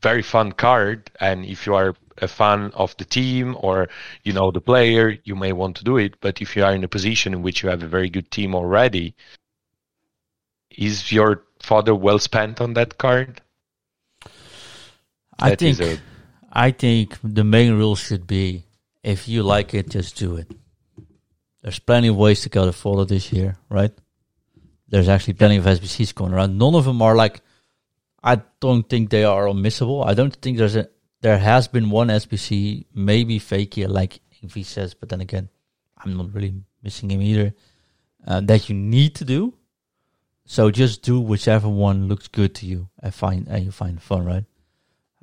[0.03, 3.89] very fun card, and if you are a fan of the team or
[4.25, 6.21] you know the player, you may want to do it.
[6.21, 8.55] But if you are in a position in which you have a very good team
[8.55, 9.15] already,
[10.71, 13.41] is your father well spent on that card?
[15.39, 16.03] I That is think a-
[16.57, 18.65] I think the main rule should be
[19.03, 20.51] if you like it, just do it.
[21.61, 23.93] There's plenty of ways to go to follow this year, right?
[24.89, 26.57] There's actually plenty of SBCs going around.
[26.57, 27.43] None of them are like.
[28.25, 30.07] I don't think they are unmissable.
[30.07, 30.89] I don't think there's a.
[31.21, 35.51] There has been one SBC, maybe fake here, like Invi says, but then again,
[35.99, 37.53] I'm not really missing him either.
[38.27, 39.53] Uh, that you need to do.
[40.47, 44.25] So just do whichever one looks good to you and find and you find fun,
[44.25, 44.45] right?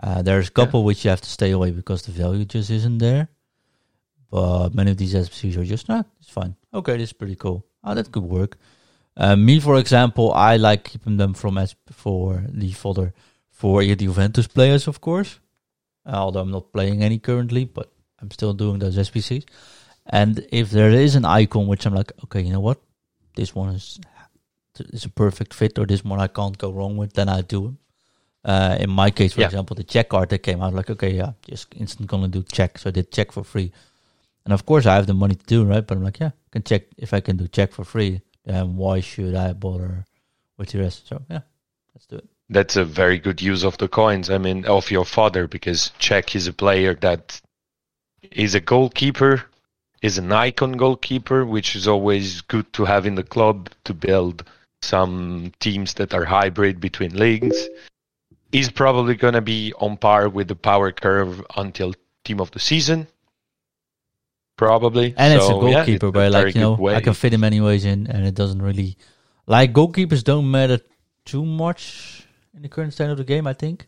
[0.04, 2.98] Uh, there's a couple which you have to stay away because the value just isn't
[2.98, 3.30] there.
[4.30, 6.06] But many of these SBCs are just not.
[6.20, 6.58] it's fine.
[6.74, 7.66] Okay, this is pretty cool.
[7.86, 8.58] Oh, that could work.
[9.16, 13.14] Uh, me, for example, I like keeping them from as for the folder
[13.50, 15.40] for the Juventus players, of course.
[16.06, 19.46] Uh, although I'm not playing any currently, but I'm still doing those SBCs.
[20.08, 22.82] And if there is an icon which I'm like, okay, you know what,
[23.38, 24.02] this one is
[24.80, 27.68] is a perfect fit, or this one I can't go wrong with, then I do
[27.68, 27.74] it.
[28.44, 29.48] Uh, in my case, for Yeah.
[29.48, 32.78] example, the Cech card that came out, like, okay, yeah, just instant gonna do Cech.
[32.78, 33.72] So I did Cech for free.
[34.44, 35.86] And of course, I have the money to do right?
[35.88, 38.22] But I'm like, yeah, I can check if I can do Cech for free.
[38.44, 40.06] Then why should I bother
[40.58, 41.08] with the rest?
[41.08, 41.42] So yeah,
[41.96, 42.26] let's do it.
[42.50, 44.30] that's a very good use of the coins.
[44.30, 47.40] I mean, of your father, because Cech is a player that
[48.32, 49.44] is a goalkeeper,
[50.02, 54.44] is an icon goalkeeper, which is always good to have in the club to build
[54.82, 57.70] some teams that are hybrid between leagues.
[58.54, 62.60] He's probably going to be on par with the power curve until team of the
[62.60, 63.08] season.
[64.56, 65.14] Probably.
[65.18, 66.96] And it's a So, yeah, goalkeeper, it's but like you know, way.
[66.96, 68.98] I can fit him anyways in, and it doesn't really
[69.48, 70.80] like goalkeepers don't matter
[71.26, 73.48] too much in the current state of the game.
[73.48, 73.88] I think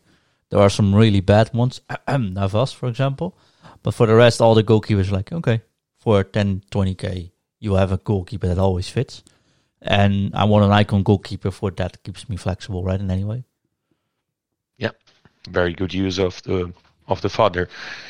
[0.50, 3.38] there are some really bad ones, Navas, for example.
[3.82, 5.62] But for the rest, all the goalkeepers are like okay
[6.06, 9.24] for 10, 20k, you have a goalkeeper that always fits.
[9.82, 13.00] And I want an icon goalkeeper for that keeps me flexible, right?
[13.00, 13.44] In any way.
[15.46, 16.72] Very good use of the
[17.08, 17.68] of the fodder.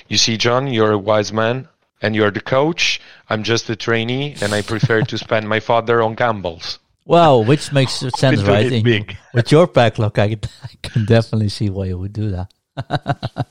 [0.08, 1.68] You see, John, you're a wise man,
[2.02, 3.00] and you're the coach.
[3.28, 6.78] I'm just a trainee, and I prefer to spend my fodder on gambles.
[7.04, 8.72] Well, which makes sense, right?
[8.72, 10.24] In, with your backlog, I,
[10.62, 12.52] I can definitely see why you would do that.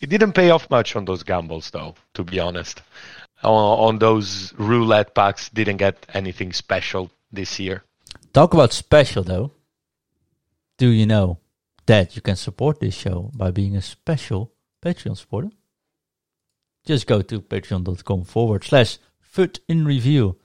[0.00, 1.94] it didn't pay off much on those gambles, though.
[2.14, 2.82] To be honest,
[3.42, 3.52] on,
[3.88, 7.82] on those roulette packs, didn't get anything special this year.
[8.32, 9.52] Talk about special, though.
[10.78, 11.38] Do you know
[11.86, 14.52] that you can support this show by being a special
[14.84, 15.50] Patreon supporter?
[16.84, 20.38] Just go to patreon.com forward slash FUT in Review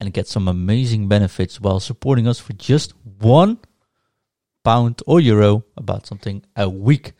[0.00, 3.58] and get some amazing benefits while supporting us for just one
[4.64, 7.12] pound or euro about something a week.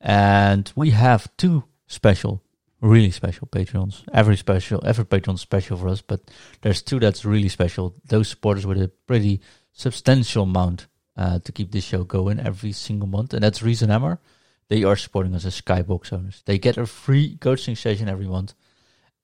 [0.00, 2.42] And we have two special,
[2.80, 4.02] really special Patreons.
[4.12, 6.30] Every special, every Patreon special for us, but
[6.62, 7.94] there's two that's really special.
[8.04, 9.40] Those supporters with a pretty
[9.72, 14.20] substantial amount uh, to keep this show going every single month, and that's Reason Hammer.
[14.68, 16.42] They are supporting us as Skybox owners.
[16.46, 18.54] They get a free coaching session every month,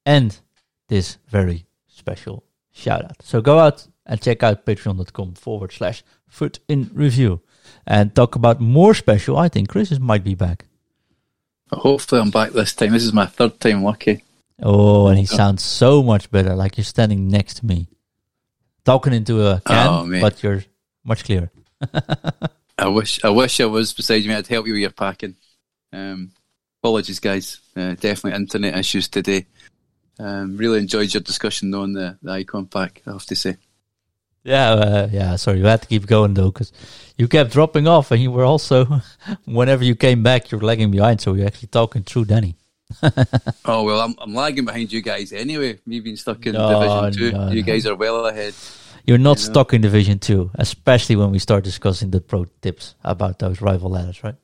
[0.04, 0.36] and
[0.88, 3.22] this very special shout out.
[3.22, 7.40] So go out and check out patreon.com forward slash FUT in Review
[7.86, 9.36] and talk about more special.
[9.36, 10.66] I think Chris might be back.
[11.70, 12.92] Hopefully, I'm back this time.
[12.92, 14.24] This is my third time lucky.
[14.60, 17.88] Oh, and he sounds so much better, like you're standing next to me,
[18.84, 20.64] talking into a can, oh, but you're
[21.04, 21.50] much clearer.
[22.78, 24.34] I wish, I wish I was beside you.
[24.34, 25.36] I'd help you with your packing.
[25.92, 26.32] Um,
[26.82, 27.60] apologies, guys.
[27.76, 29.46] Uh, definitely internet issues today.
[30.18, 33.02] Um, really enjoyed your discussion on the, the icon pack.
[33.06, 33.56] I have to say.
[34.44, 35.36] Yeah, uh, yeah.
[35.36, 36.72] Sorry, you had to keep going though, because
[37.16, 39.00] you kept dropping off, and you were also,
[39.46, 41.20] whenever you came back, you were lagging behind.
[41.20, 42.56] So you're actually talking through Danny.
[43.64, 45.78] oh well, I'm, I'm lagging behind you guys anyway.
[45.86, 47.66] Me being stuck in no, Division Two, no, you no.
[47.66, 48.54] guys are well ahead.
[49.04, 49.52] You're not you know?
[49.52, 53.90] stuck in Division Two, especially when we start discussing the pro tips about those rival
[53.90, 54.36] ladders, right?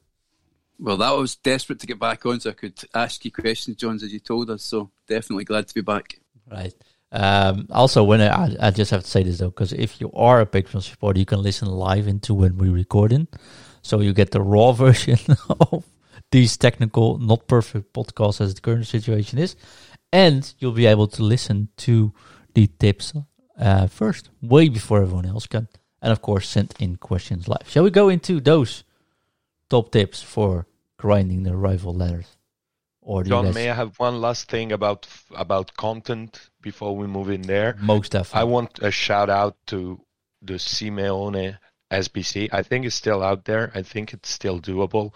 [0.78, 4.02] Well, that was desperate to get back on, so I could ask you questions, Johns,
[4.02, 4.62] as you told us.
[4.62, 6.18] So definitely glad to be back.
[6.50, 6.74] Right.
[7.12, 10.40] Um, also, when I, I just have to say this though, because if you are
[10.40, 13.28] a Patreon supporter, you can listen live into when we record in,
[13.82, 15.18] so you get the raw version
[15.70, 15.84] of
[16.30, 19.56] these technical, not perfect podcasts as the current situation is,
[20.12, 22.12] and you'll be able to listen to
[22.54, 23.12] the tips
[23.60, 25.68] uh, first, way before everyone else can,
[26.02, 27.68] and of course, send in questions live.
[27.68, 28.84] Shall we go into those
[29.68, 32.36] top tips for grinding the rival ladders?
[33.02, 33.54] Or John, guys...
[33.54, 37.76] may I have one last thing about about content before we move in there?
[37.80, 38.40] Most definitely.
[38.40, 40.00] I want a shout out to
[40.42, 41.58] the Simeone
[41.90, 42.48] SBC.
[42.52, 43.72] I think it's still out there.
[43.74, 45.12] I think it's still doable.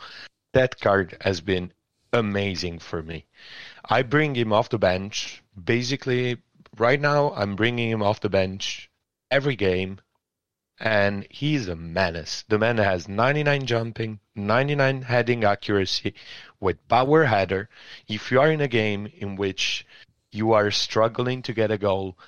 [0.52, 1.72] That card has been
[2.12, 3.26] amazing for me.
[3.88, 5.42] I bring him off the bench.
[5.62, 6.38] Basically,
[6.78, 8.90] right now, I'm bringing him off the bench
[9.30, 10.00] every game
[10.80, 12.44] and he's a menace.
[12.48, 16.14] The man has 99 jumping, 99 heading accuracy
[16.60, 17.68] with power header.
[18.08, 19.86] If you are in a game in which
[20.32, 22.18] you are struggling to get a goal,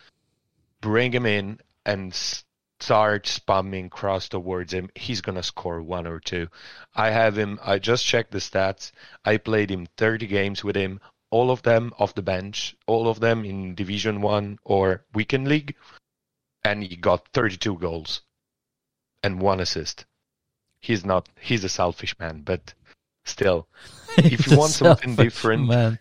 [0.81, 4.91] bring him in and start spamming cross towards him.
[4.95, 6.49] He's gonna score one or two.
[6.95, 7.59] I have him.
[7.65, 8.93] I just checked the stats.
[9.25, 11.01] I played him 30 games with him.
[11.31, 12.77] All of them off the bench.
[12.87, 15.75] All of them in Division One or Weekend League,
[16.65, 18.23] and he got 32 goals
[19.23, 20.05] and one assist.
[20.81, 21.29] He's not.
[21.41, 22.75] He's a selfish man, but
[23.25, 23.67] still,
[24.19, 25.71] if you want something different,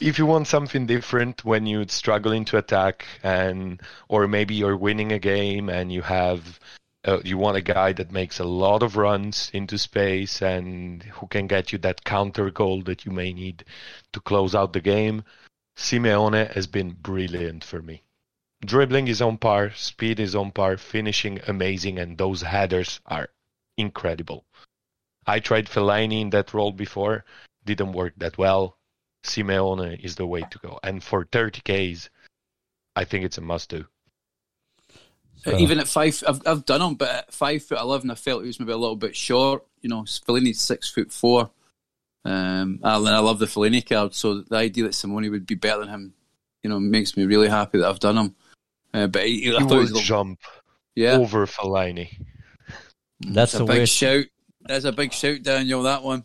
[0.00, 5.12] if you want something different when you're struggling to attack and or maybe you're winning
[5.12, 6.58] a game and you have
[7.06, 11.26] uh, you want a guy that makes a lot of runs into space and who
[11.26, 13.64] can get you that counter goal that you may need
[14.12, 15.24] to close out the game
[15.76, 18.02] Simeone has been brilliant for me
[18.64, 23.28] dribbling is on par, speed is on par, finishing amazing, and those headers are
[23.76, 24.44] incredible.
[25.26, 27.24] I tried Fellaini in that role before,
[27.64, 28.78] didn't work that well.
[29.22, 32.10] Simeone is the way to go, and for 30k's,
[32.94, 33.86] I think it's a must-do.
[35.46, 35.56] So.
[35.58, 38.48] Even at five, I've I've done him, but at five foot eleven, I felt he
[38.48, 39.64] was maybe a little bit short.
[39.80, 41.50] You know, Fellaini's six foot four.
[42.24, 45.80] Um, I, I love the Fellaini card, so the idea that Simeone would be better
[45.80, 46.14] than him,
[46.64, 48.34] you know, makes me really happy that I've done him.
[48.92, 50.40] Uh, but he, he would jump
[50.96, 51.12] yeah.
[51.12, 52.18] over Fellaini.
[53.20, 53.88] That's, a, a big weird...
[53.88, 54.24] shout.
[54.62, 55.84] That's a big shout, Daniel.
[55.84, 56.24] That one.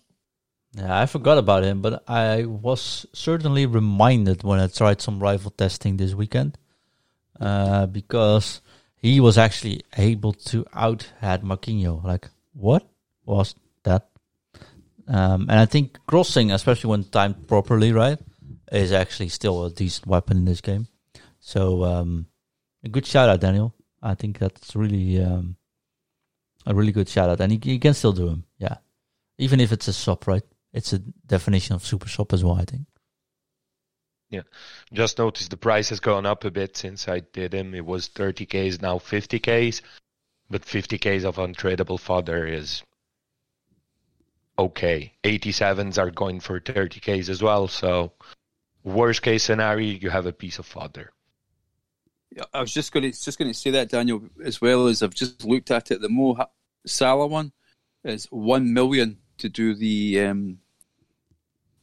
[0.73, 5.51] Yeah, I forgot about him, but I was certainly reminded when I tried some rival
[5.51, 6.57] testing this weekend,
[7.39, 8.61] uh, because
[9.01, 11.43] he was actually able to out had.
[11.43, 12.87] Like, what
[13.25, 14.09] was that?
[15.07, 18.19] Um, and I think crossing, especially when timed properly, right,
[18.71, 20.87] is actually still a decent weapon in this game.
[21.39, 22.27] So, um,
[22.83, 23.73] a good shout out, Daniel.
[24.01, 25.55] I think that's really um,
[26.65, 28.45] a really good shout out, and you, can still do him.
[28.57, 28.77] Yeah,
[29.37, 30.43] even if it's a sub, right?
[30.73, 32.55] It's a definition of super sub as well.
[32.55, 32.83] I think.
[34.31, 34.43] Yeah,
[34.93, 37.75] just notice the price has gone up a bit since I did him.
[37.75, 39.81] It was 30k's now 50k's,
[40.49, 42.81] but 50k's of untradeable fodder is
[44.57, 45.13] okay.
[45.25, 47.67] 87s are going for 30k's as well.
[47.67, 48.13] So,
[48.85, 51.11] worst case scenario, you have a piece of fodder.
[52.53, 55.13] I was just going to just going to say that Daniel, as well as I've
[55.13, 55.99] just looked at it.
[55.99, 56.37] The Mo
[56.85, 57.51] Salah one
[58.05, 60.59] is one million to do the um,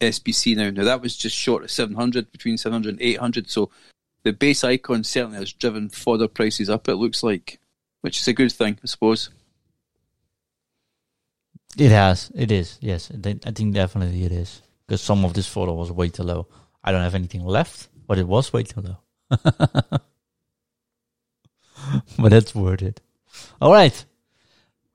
[0.00, 0.70] SBC now.
[0.70, 3.50] Now that was just short of seven hundred, between 700 and 800.
[3.50, 3.70] So
[4.22, 6.88] the base icon certainly has driven fodder prices up.
[6.88, 7.58] It looks like,
[8.00, 9.30] which is a good thing, I suppose.
[11.76, 12.30] It has.
[12.34, 12.78] It is.
[12.80, 16.46] Yes, I think definitely it is because some of this fodder was way too low.
[16.82, 18.96] I don't have anything left, but it was way too low.
[22.18, 23.00] but that's worth it.
[23.60, 24.04] All right.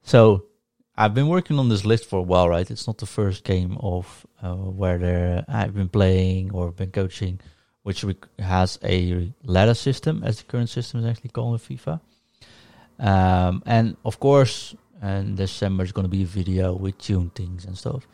[0.01, 0.45] So
[0.95, 2.69] I've been working on this list for a while, right?
[2.69, 7.39] It's not the first game of uh, where I've been playing or been coaching,
[7.81, 8.05] which
[8.39, 11.99] has a ladder system, as the current system is actually called in FIFA.
[12.99, 17.65] Um, and of course, in December is going to be a video with tune things
[17.65, 18.07] and stuff.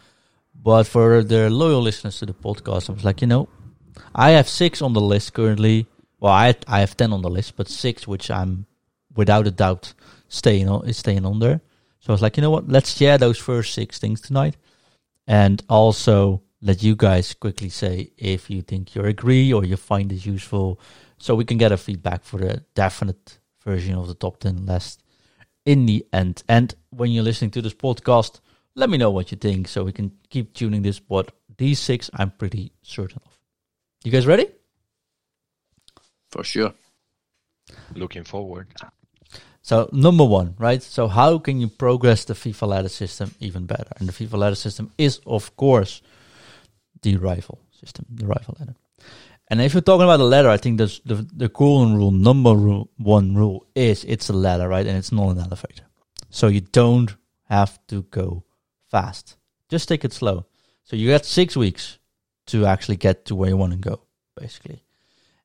[0.56, 3.50] But for the loyal listeners to the podcast, I was like, you know,
[4.16, 5.88] I have six on the list currently
[6.20, 8.66] well, I I have ten on the list, but six which I'm
[9.16, 9.94] without a doubt
[10.28, 11.62] staying on is staying on there.
[12.00, 12.70] So I was like, you know what?
[12.70, 14.56] Let's share those first six things tonight,
[15.28, 20.12] and also let you guys quickly say if you think you agree or you find
[20.12, 20.80] it useful,
[21.18, 25.04] so we can get a feedback for the definite version of the top ten list
[25.66, 26.44] in the end.
[26.48, 28.40] And when you're listening to this podcast,
[28.76, 31.00] let me know what you think, so we can keep tuning this.
[31.00, 33.38] But these six, I'm pretty certain of.
[34.06, 34.48] You guys ready?
[36.32, 36.74] For sure.
[37.94, 38.68] Looking forward.
[39.70, 40.82] So number one, right?
[40.82, 43.92] So how can you progress the FIFA ladder system even better?
[44.00, 46.02] And the FIFA ladder system is, of course,
[47.04, 48.74] the rival system, the rival ladder.
[49.48, 52.90] And if you're talking about a ladder, I think the the golden rule, number rule,
[52.98, 54.88] one rule is it's a ladder, right?
[54.88, 55.86] And it's not an elevator.
[56.32, 57.16] So you don't
[57.48, 58.46] have to go
[58.90, 59.38] fast.
[59.70, 60.48] Just take it slow.
[60.84, 62.00] So you got six weeks
[62.48, 64.02] to actually get to where you want to go,
[64.36, 64.82] basically.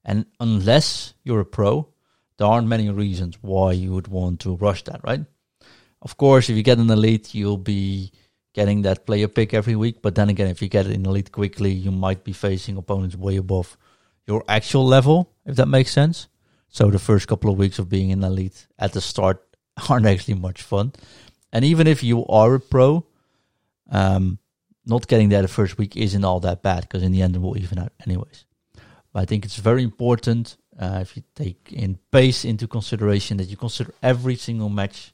[0.03, 1.94] And unless you're a pro,
[2.39, 5.24] there aren't many reasons why you would want to rush that, right?
[6.03, 8.12] Of course, if you get an elite, you'll be
[8.53, 10.03] getting that player pick every week.
[10.03, 13.37] But then again, if you get in elite quickly, you might be facing opponents way
[13.37, 13.76] above
[14.26, 16.28] your actual level, if that makes sense.
[16.68, 19.45] So the first couple of weeks of being in the elite at the start
[19.89, 20.93] aren't actually much fun.
[21.53, 23.07] And even if you are a pro,
[23.91, 24.39] um,
[24.87, 27.39] not getting there the first week isn't all that bad because in the end it
[27.41, 28.45] will even out anyways.
[29.12, 33.49] But I think it's very important uh, if you take in pace into consideration that
[33.49, 35.12] you consider every single match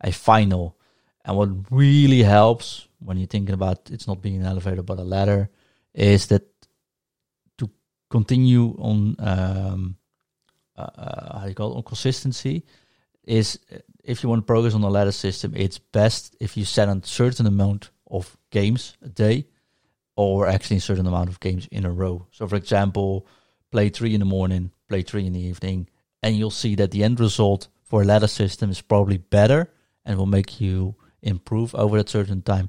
[0.00, 0.76] a final.
[1.24, 5.02] And what really helps when you're thinking about it's not being an elevator but a
[5.02, 5.50] ladder
[5.94, 6.42] is that
[7.58, 7.70] to
[8.10, 9.96] continue on um,
[10.76, 12.64] uh, uh how you call it on consistency
[13.24, 13.58] is
[14.02, 17.00] if you want to progress on the ladder system, it's best if you set a
[17.04, 19.46] certain amount of games a day
[20.16, 22.26] or actually a certain amount of games in a row.
[22.32, 23.26] So, for example,
[23.70, 25.88] play three in the morning, three in the evening,
[26.22, 29.72] and you'll see that the end result for a ladder system is probably better
[30.04, 32.68] and will make you improve over a certain time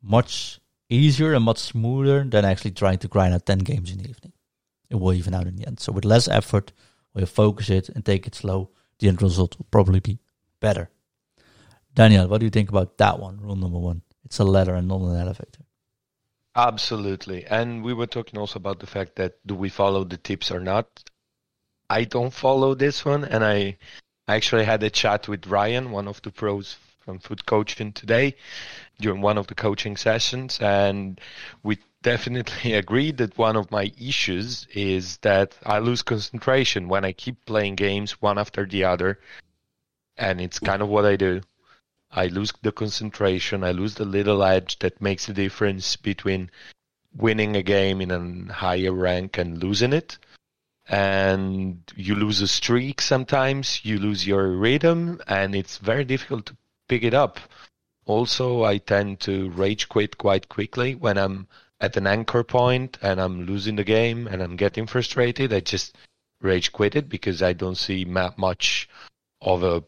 [0.00, 4.08] much easier and much smoother than actually trying to grind out 10 games in the
[4.08, 4.32] evening.
[4.88, 5.80] It will even out in the end.
[5.80, 6.72] So, with less effort,
[7.12, 10.18] we focus it and take it slow, the end result will probably be
[10.60, 10.88] better.
[11.94, 13.40] Daniel, what do you think about that one?
[13.40, 14.02] Rule number one.
[14.24, 15.64] It's a ladder and not an elevator.
[16.54, 17.44] Absolutely.
[17.44, 20.60] And we were talking also about the fact that do we follow the tips or
[20.60, 20.86] not?
[21.90, 23.24] I don't follow this one.
[23.24, 23.78] And I
[24.26, 28.36] actually had a chat with Ryan, one of the pros from FUT Coaching today
[29.00, 30.58] during one of the coaching sessions.
[30.60, 31.20] And
[31.62, 37.12] we definitely agreed that one of my issues is that I lose concentration when I
[37.12, 39.18] keep playing games one after the other.
[40.16, 41.40] And it's kind of what I do.
[42.10, 43.64] I lose the concentration.
[43.64, 46.50] I lose the little edge that makes the difference between
[47.14, 50.18] winning a game in a higher rank and losing it.
[50.88, 56.56] And you lose a streak sometimes, you lose your rhythm, and it's very difficult to
[56.88, 57.38] pick it up.
[58.06, 61.46] Also, I tend to rage quit quite quickly when I'm
[61.80, 65.52] at an anchor point and I'm losing the game and I'm getting frustrated.
[65.52, 65.96] I just
[66.40, 68.88] rage quit it because I don't see much
[69.40, 69.84] of a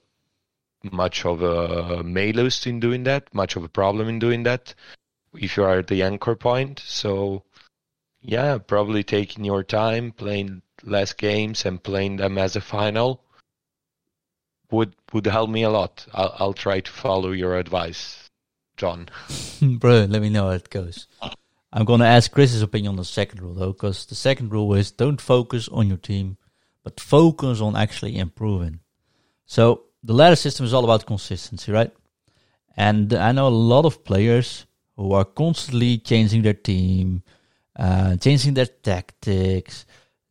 [0.83, 4.75] much of a malus in doing that, much of a problem in doing that
[5.35, 6.81] if you are at the anchor point.
[6.81, 7.43] So
[8.23, 13.23] yeah, probably taking your time, playing less games and playing them as a final
[14.71, 16.07] would would help me a lot.
[16.13, 18.29] I'll, I'll try to follow your advice,
[18.77, 19.09] John.
[19.63, 21.07] Bro, let me know how it goes.
[21.73, 24.91] I'm gonna ask Chris's opinion on the second rule though, because the second rule is
[24.91, 26.37] don't focus on your team,
[26.83, 28.81] but focus on actually improving.
[29.47, 31.93] So the ladder system is all about consistency, right?
[32.77, 34.67] And I know a lot of players
[34.97, 37.23] who are constantly changing their team,
[37.77, 39.87] uh, changing their tactics,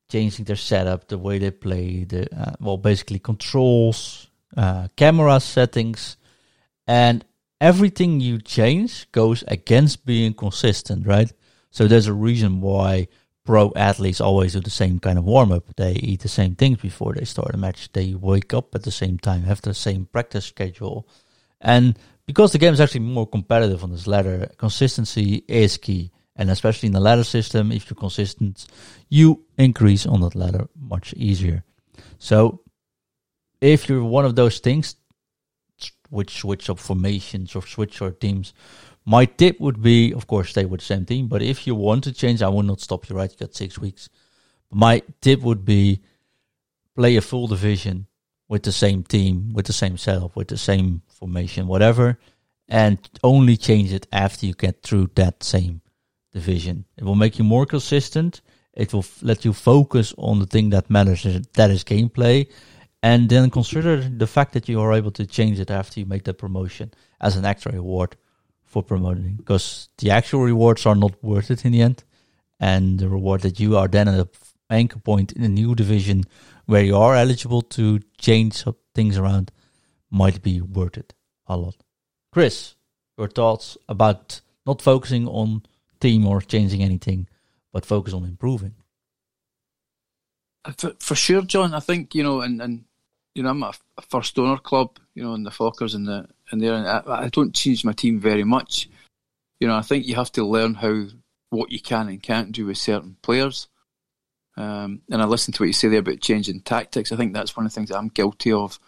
[0.10, 6.18] changing their setup, the way they play, the uh, well, basically controls, uh, camera settings,
[6.88, 7.24] and
[7.62, 11.32] everything you change goes against being consistent, right?
[11.72, 13.07] So there's a reason why
[13.45, 15.76] pro athletes always do the same kind of warm up.
[15.76, 17.91] They eat the same things before they start a match.
[17.93, 21.07] They wake up at the same time, have the same practice schedule,
[21.62, 26.12] and because the game is actually more competitive on this ladder, consistency is key.
[26.40, 28.66] And especially in the ladder system, if you're consistent,
[29.10, 31.66] you increase on that ladder much easier.
[32.18, 32.62] So
[33.60, 34.96] if you're one of those things,
[36.10, 38.54] which switch up formations or switch your teams,
[39.06, 41.28] my tip would be, of course, stay with the same team.
[41.28, 43.18] But if you want to change, I will not stop you.
[43.18, 44.08] Right, you got six weeks.
[44.72, 46.02] My tip would be
[46.96, 48.08] play a full division
[48.48, 52.18] with the same team, with the same setup, with the same formation, whatever,
[52.70, 55.82] and only change it after you get through that same
[56.32, 56.86] division.
[56.98, 58.42] It will make you more consistent.
[58.74, 62.48] It will f- let you focus on the thing that matters, that is gameplay,
[63.02, 66.24] and then consider the fact that you are able to change it after you make
[66.24, 68.16] the promotion as an extra reward
[68.64, 72.04] for promoting, because the actual rewards are not worth it in the end,
[72.60, 74.30] and the reward that you are then at a
[74.70, 76.24] anchor point in a new division
[76.66, 78.64] where you are eligible to change
[78.94, 79.52] things around
[80.12, 81.14] might be worth it
[81.48, 81.76] a lot.
[82.32, 82.76] Chris,
[83.18, 85.64] your thoughts about not focusing on
[86.00, 87.28] team or changing anything,
[87.72, 88.76] but focus on improving.
[90.78, 91.74] For, for sure, John.
[91.74, 92.86] I think you know, and, and
[93.36, 96.28] you know, I'm a, a first owner club, you know, and the Fockers and the
[96.52, 98.89] and there, and I, I don't change my team very much.
[99.60, 101.06] You know, I think you have to learn how
[101.50, 103.68] what you can and can't do with certain players.
[104.58, 107.12] Um, and I listened to what you say there about changing tactics.
[107.12, 108.80] I think that's one of the things that I'm guilty of.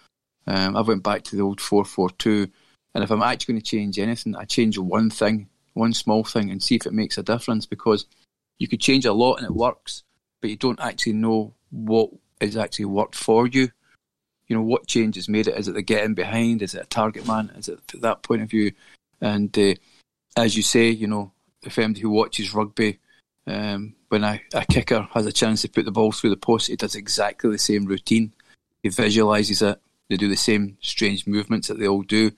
[0.45, 2.49] Um, I went back to the old four four two,
[2.93, 6.49] and if I'm actually going to change anything, I change one thing, one small thing,
[6.49, 7.65] and see if it makes a difference.
[7.65, 8.05] Because
[8.57, 10.03] you could change a lot and it works,
[10.39, 12.09] but you don't actually know what
[12.39, 13.69] is actually worked for you.
[14.47, 15.57] You know what changes made it?
[15.57, 16.61] Is it the getting behind?
[16.61, 17.51] Is it a target man?
[17.57, 18.73] Is it that point of view?
[19.21, 19.75] And uh,
[20.35, 21.31] as you say, you know,
[21.63, 22.99] if anybody who watches rugby
[23.47, 26.67] um, when a, a kicker has a chance to put the ball through the post,
[26.67, 28.33] he does exactly the same routine.
[28.83, 29.79] He visualises it.
[30.09, 32.31] They do the same strange movements that they all do,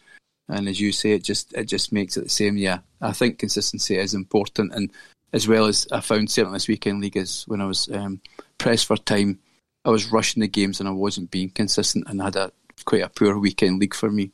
[0.47, 2.55] and as you say, it just it just makes it the same.
[2.55, 4.91] Yeah, I think consistency is important, and
[5.33, 8.21] as well as I found certainly this weekend league is when I was um,
[8.57, 9.39] pressed for time,
[9.85, 12.51] I was rushing the games and I wasn't being consistent, and I had a
[12.85, 14.31] quite a poor weekend league for me.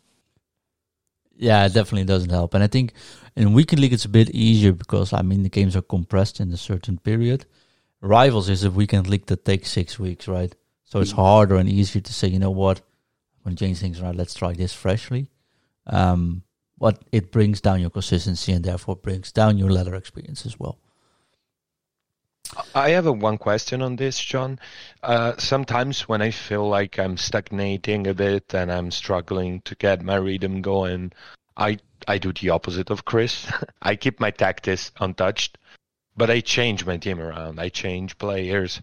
[1.36, 2.54] Yeah, it definitely doesn't help.
[2.54, 2.94] And I think
[3.36, 6.52] in weekend league it's a bit easier because I mean the games are compressed in
[6.52, 7.46] a certain period.
[8.02, 10.54] Rivals is a weekend league that takes six weeks, right?
[10.84, 11.18] So it's mm.
[11.18, 12.82] harder and easier to say, you know what,
[13.44, 15.30] when change things around, let's try this freshly.
[15.88, 16.44] Um,
[16.80, 20.78] but it brings down your consistency and therefore brings down your ladder experience as well.
[22.74, 24.60] I have a one question on this, John.
[25.04, 30.02] Uh, sometimes when I feel like I'm stagnating a bit and I'm struggling to get
[30.02, 31.14] my rhythm going,
[31.56, 31.78] I
[32.08, 33.52] I do the opposite of Chris.
[33.82, 35.58] I keep my tactics untouched,
[36.18, 37.60] but I change my team around.
[37.60, 38.82] I change players.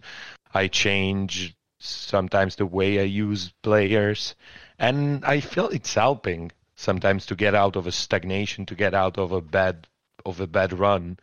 [0.53, 4.35] I change sometimes the way I use players,
[4.79, 9.17] and I feel it's helping sometimes to get out of a stagnation, to get out
[9.17, 9.87] of a bad
[10.25, 11.17] of a bad run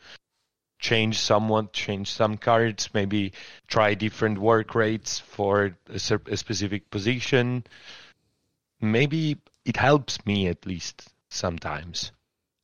[0.84, 3.32] change someone, change some cards, maybe
[3.66, 7.64] try different work rates for a, a specific position.
[8.82, 12.12] Maybe it helps me at least sometimes.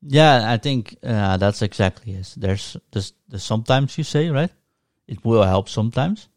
[0.03, 2.34] Yeah, I think uh, that's exactly it.
[2.36, 4.53] There's, there's, there's sometimes you say right,
[5.09, 6.28] it will help sometimes,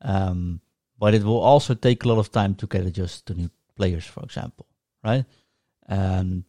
[0.00, 0.60] um,
[0.98, 4.06] but it will also take a lot of time to get adjusted to new players,
[4.06, 4.66] for example,
[5.04, 5.26] right?
[5.88, 6.44] Um,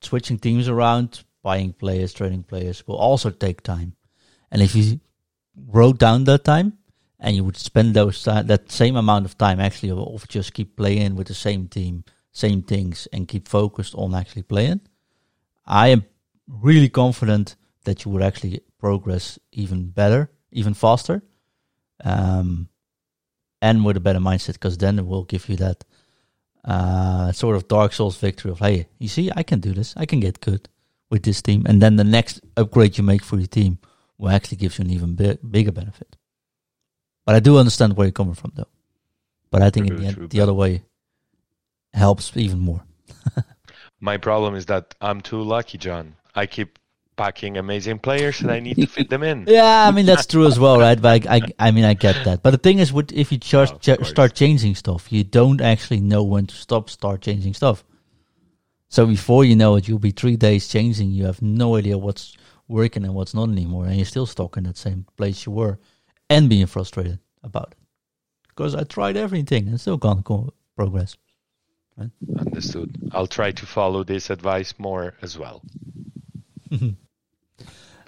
[0.00, 3.94] switching teams around, buying players, trading players will also take time.
[4.50, 5.00] And if you
[5.68, 6.78] wrote down that time
[7.18, 11.16] and you would spend those that same amount of time actually of just keep playing
[11.16, 14.80] with the same team, same things, and keep focused on actually playing,
[15.64, 16.04] I am
[16.46, 21.22] really confident that you would actually progress even better, even faster,
[22.04, 22.68] um,
[23.62, 24.54] and with a better mindset.
[24.54, 25.84] Because then it will give you that
[26.66, 29.94] uh, sort of Dark Souls victory of, hey, you see, I can do this.
[29.96, 30.68] I can get good
[31.10, 31.64] with this team.
[31.66, 33.78] And then the next upgrade you make for your team
[34.18, 36.16] will actually give you an even bi- bigger benefit.
[37.24, 38.68] But I do understand where you're coming from, though.
[39.50, 40.82] But I think true, in the, end, the other way
[41.94, 42.84] helps even more.
[44.00, 46.16] My problem is that I'm too lucky, John.
[46.34, 46.78] I keep
[47.16, 49.46] packing amazing players and I need to fit them in.
[49.48, 51.00] yeah, I mean that's true as well, right?
[51.00, 52.42] But I, I, I mean I get that.
[52.42, 55.60] But the thing is, with if you just oh, ch- start changing stuff, you don't
[55.60, 56.90] actually know when to stop.
[56.90, 57.84] Start changing stuff.
[58.88, 61.10] So before you know it, you'll be three days changing.
[61.10, 62.36] You have no idea what's
[62.68, 65.78] working and what's not anymore, and you're still stuck in that same place you were,
[66.30, 67.78] and being frustrated about it.
[68.48, 70.24] Because I tried everything and still can't
[70.76, 71.16] progress.
[71.96, 72.10] Right?
[72.38, 72.96] Understood.
[73.12, 75.62] I'll try to follow this advice more as well.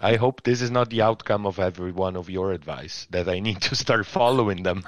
[0.00, 3.40] I hope this is not the outcome of every one of your advice that I
[3.40, 4.84] need to start following them.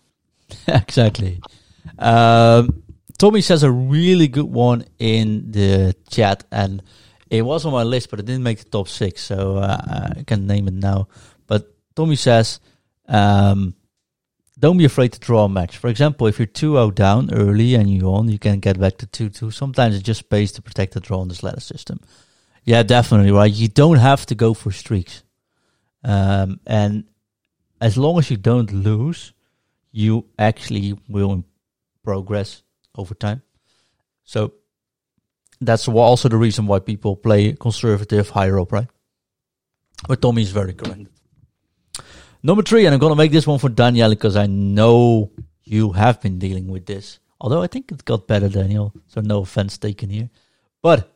[0.68, 1.40] exactly.
[1.98, 2.82] Um,
[3.18, 6.82] Tommy says a really good one in the chat, and
[7.30, 10.22] it was on my list, but it didn't make the top six, so uh, I
[10.22, 11.08] can name it now.
[11.46, 12.60] But Tommy says,
[13.08, 13.74] um,
[14.58, 15.76] don't be afraid to draw a match.
[15.76, 18.98] For example, if you're 2 0 down early and you're on, you can get back
[18.98, 19.50] to 2 2.
[19.50, 22.00] Sometimes it just pays to protect the draw in this ladder system.
[22.66, 23.52] Yeah, definitely, right?
[23.52, 25.22] You don't have to go for streaks.
[26.02, 27.04] Um, and
[27.80, 29.32] as long as you don't lose,
[29.92, 31.44] you actually will
[32.02, 32.62] progress
[32.96, 33.42] over time.
[34.24, 34.54] So
[35.60, 38.88] that's also the reason why people play conservative higher up, right?
[40.08, 41.06] But Tommy is very correct.
[42.42, 45.30] Number three, and I'm going to make this one for Daniel because I know
[45.62, 47.20] you have been dealing with this.
[47.40, 48.92] Although I think it got better, Daniel.
[49.06, 50.30] So no offense taken here.
[50.82, 51.15] But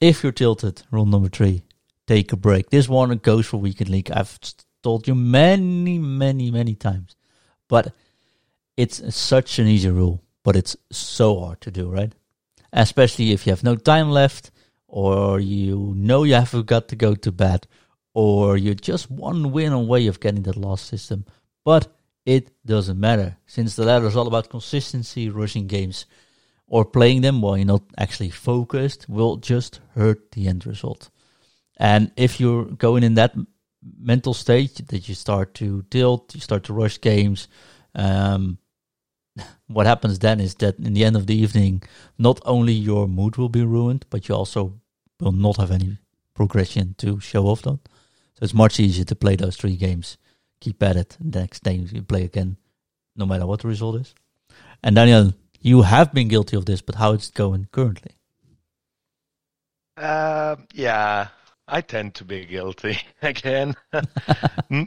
[0.00, 1.64] if you're tilted, rule number three,
[2.06, 2.70] take a break.
[2.70, 4.10] This one goes for Weekend League.
[4.10, 4.38] I've
[4.82, 7.16] told you many, many, many times.
[7.68, 7.92] But
[8.76, 12.10] it's such an easy rule but it's so hard to do, right?
[12.72, 14.50] Especially if you have no time left,
[14.86, 17.66] or you know you have got to go to bed,
[18.14, 21.26] or you're just one win away of getting that last system.
[21.66, 21.94] But
[22.24, 26.06] it doesn't matter, since the ladder is all about consistency, rushing games,
[26.68, 31.10] or playing them while you're not actually focused will just hurt the end result.
[31.78, 33.34] And if you're going in that
[33.98, 37.48] mental state that you start to tilt, you start to rush games,
[37.94, 38.58] um,
[39.66, 41.82] what happens then is that in the end of the evening,
[42.18, 44.74] not only your mood will be ruined, but you also
[45.20, 45.98] will not have any
[46.34, 47.80] progression to show off on.
[48.34, 50.18] So it's much easier to play those three games,
[50.60, 52.56] keep at it, and the next day you play again,
[53.16, 54.14] no matter what the result is.
[54.82, 58.12] And Daniel, you have been guilty of this, but how is it going currently?
[59.96, 61.28] Uh, yeah,
[61.66, 63.74] I tend to be guilty again.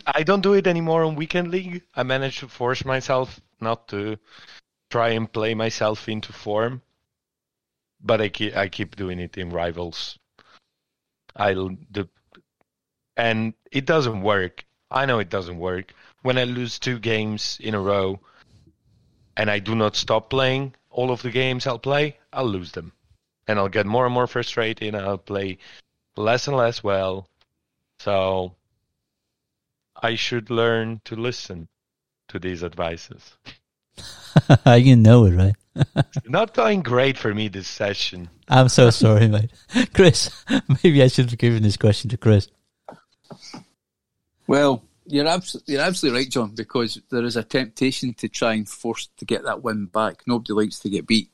[0.07, 1.83] I don't do it anymore on weekend league.
[1.95, 4.17] I manage to force myself not to
[4.89, 6.81] try and play myself into form,
[8.01, 10.17] but I keep I keep doing it in rivals.
[11.35, 12.09] I'll the
[13.17, 14.65] and it doesn't work.
[14.89, 15.93] I know it doesn't work.
[16.21, 18.19] When I lose two games in a row
[19.37, 22.91] and I do not stop playing all of the games I'll play, I'll lose them.
[23.47, 25.57] And I'll get more and more frustrated and I'll play
[26.15, 27.27] less and less well.
[27.99, 28.55] So
[29.95, 31.67] I should learn to listen
[32.29, 33.35] to these advices.
[34.65, 35.55] you know it, right?
[36.25, 38.29] Not going great for me this session.
[38.47, 39.51] I'm so sorry, mate.
[39.93, 40.29] Chris,
[40.83, 42.49] maybe I should have given this question to Chris.
[44.47, 48.67] Well, you're, abs- you're absolutely right, John, because there is a temptation to try and
[48.67, 50.23] force to get that win back.
[50.25, 51.29] Nobody likes to get beat,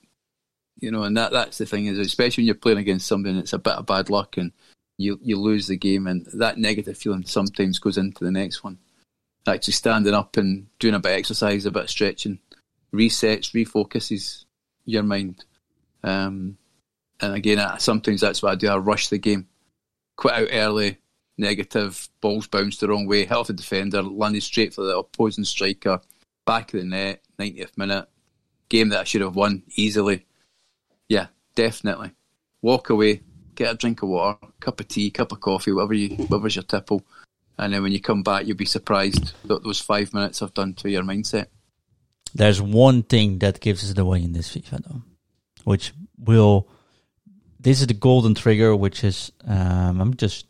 [0.80, 3.54] you know, and that that's the thing is, especially when you're playing against somebody it's
[3.54, 4.52] a bit of bad luck and
[4.98, 8.80] you you lose the game, and that negative feeling sometimes goes into the next one
[9.48, 12.40] actually standing up and doing a bit of exercise, a bit of stretching,
[12.94, 14.46] resets, refocuses
[14.86, 15.44] your mind.
[16.04, 16.58] Um,
[17.20, 18.68] and again, sometimes that's what I do.
[18.68, 19.48] I rush the game,
[20.16, 20.98] quit out early,
[21.38, 25.44] negative, balls bounced the wrong way, hit off the defender, landed straight for the opposing
[25.44, 26.02] striker,
[26.46, 28.08] back of the net, 90th minute.
[28.70, 30.26] Game that I should have won easily.
[31.08, 32.12] Yeah, definitely.
[32.62, 33.22] Walk away,
[33.56, 36.64] get a drink of water, cup of tea, cup of coffee, whatever you, whatever's your
[36.64, 37.04] tipple
[37.58, 40.74] and then when you come back, you'll be surprised that those five minutes have done
[40.76, 41.48] to your mindset.
[42.34, 45.02] There's one thing that gives us the win in this FIFA, though,
[45.64, 46.68] which will.
[47.60, 50.46] This is the golden trigger, which is um, I'm just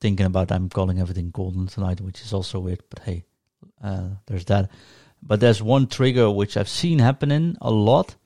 [0.00, 0.52] thinking about.
[0.52, 3.24] I'm calling everything golden tonight, which is also weird, but hey,
[3.82, 4.70] uh, there's that.
[5.22, 8.16] But there's one trigger which I've seen happening a lot,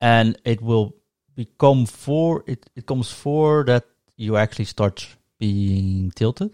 [0.00, 0.94] and it will
[1.34, 2.68] become for it.
[2.76, 3.84] It comes for that
[4.16, 5.06] you actually start
[5.38, 6.50] being tilted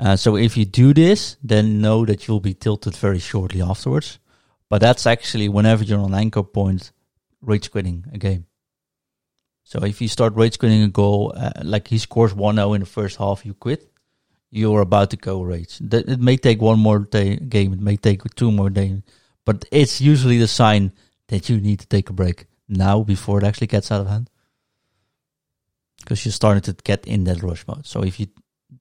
[0.00, 4.18] uh, so if you do this, then know that you'll be tilted very shortly afterwards.
[4.70, 6.92] But that's actually whenever you're on anchor point
[7.42, 8.46] rage quitting a game.
[9.70, 12.86] So if you start rage quitting a goal, uh, like he scores 1-0 in the
[12.86, 13.88] first half, you quit.
[14.50, 15.78] You're about to go rage.
[15.78, 17.72] That it may take one more day, game.
[17.72, 19.00] It may take two more days,
[19.46, 20.90] but it's usually the sign
[21.28, 24.28] that you need to take a break now before it actually gets out of hand.
[26.00, 27.86] Because you're starting to get in that rush mode.
[27.86, 28.26] So if you,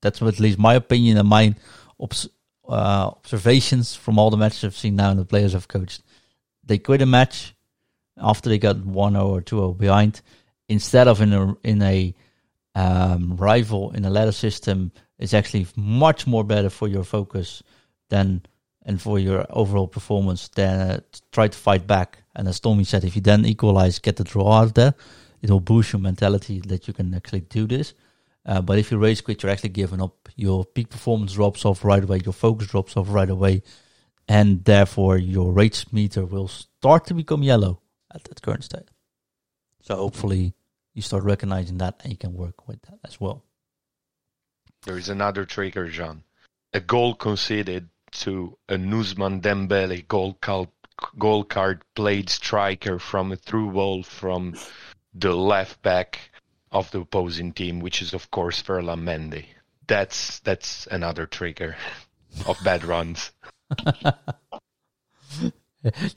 [0.01, 1.53] that's at least my opinion and my
[1.99, 2.27] obs,
[2.67, 6.01] uh, observations from all the matches I've seen now and the players I've coached.
[6.63, 7.53] They quit a match
[8.17, 10.21] after they got 1-0 or 2-0 behind
[10.69, 12.15] instead of in a in a
[12.75, 17.61] um, rival in a ladder system it's actually much more better for your focus
[18.09, 18.41] than
[18.85, 20.99] and for your overall performance than uh,
[21.31, 22.23] try to fight back.
[22.35, 24.95] And as Tommy said, if you then equalize, get the draw out of
[25.41, 27.93] it will boost your mentality that you can actually do this.
[28.45, 30.29] Uh, but if you rage quit, you're actually giving up.
[30.35, 32.21] Your peak performance drops off right away.
[32.25, 33.61] Your focus drops off right away,
[34.27, 37.81] and therefore your rage meter will start to become yellow
[38.13, 38.89] at that current state.
[39.81, 40.53] So hopefully
[40.99, 43.41] you start recognizing that and you can work with that as well.
[44.83, 46.23] There is another trigger, Jean.
[46.73, 47.87] A goal conceded
[48.23, 50.67] to a Ousmane Dembele goal card,
[51.17, 54.55] goal card played striker from a through ball from
[55.13, 56.19] the left back
[56.69, 59.45] of the opposing team, which is of course Ferland Mendy.
[59.87, 61.77] That's that's another trigger
[62.45, 63.31] of bad runs.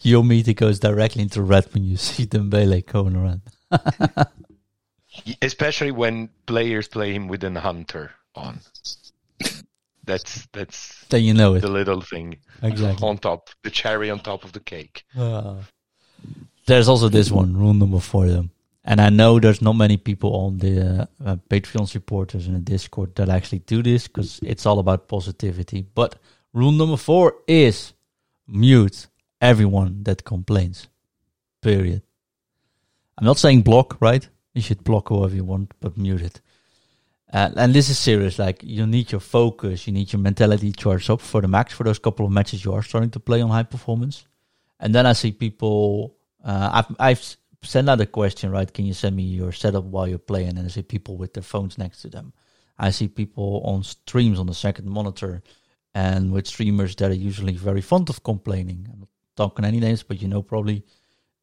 [0.01, 3.43] Your meter goes directly into red when you see Dembele going around.
[5.41, 8.61] Especially when players play him with an hunter on.
[10.05, 11.61] That's that's then you know it.
[11.61, 15.05] The little thing exactly on top, the cherry on top of the cake.
[15.17, 15.57] Uh,
[16.67, 18.51] there's also this one rule number four them,
[18.85, 22.61] and I know there's not many people on the uh, uh, Patreon supporters in the
[22.61, 25.83] Discord that actually do this because it's all about positivity.
[25.83, 26.17] But
[26.53, 27.93] rule number four is
[28.49, 29.07] mute
[29.41, 30.89] everyone that complains.
[31.61, 32.03] Period.
[33.19, 34.27] I'm not saying block, right?
[34.55, 36.41] You should block whoever you want, but mute it.
[37.33, 38.39] Uh, and this is serious.
[38.39, 41.85] Like you need your focus, you need your mentality charged up for the max for
[41.85, 44.27] those couple of matches you are starting to play on high performance.
[44.79, 46.17] And then I see people.
[46.45, 48.73] Uh, I've I've sent out a question, right?
[48.73, 50.59] Can you send me your setup while you're playing?
[50.59, 52.33] And I see people with their phones next to them.
[52.79, 55.43] I see people on streams on the second monitor,
[55.95, 58.89] and with streamers that are usually very fond of complaining.
[58.93, 60.85] I'm not talking any names, but you know probably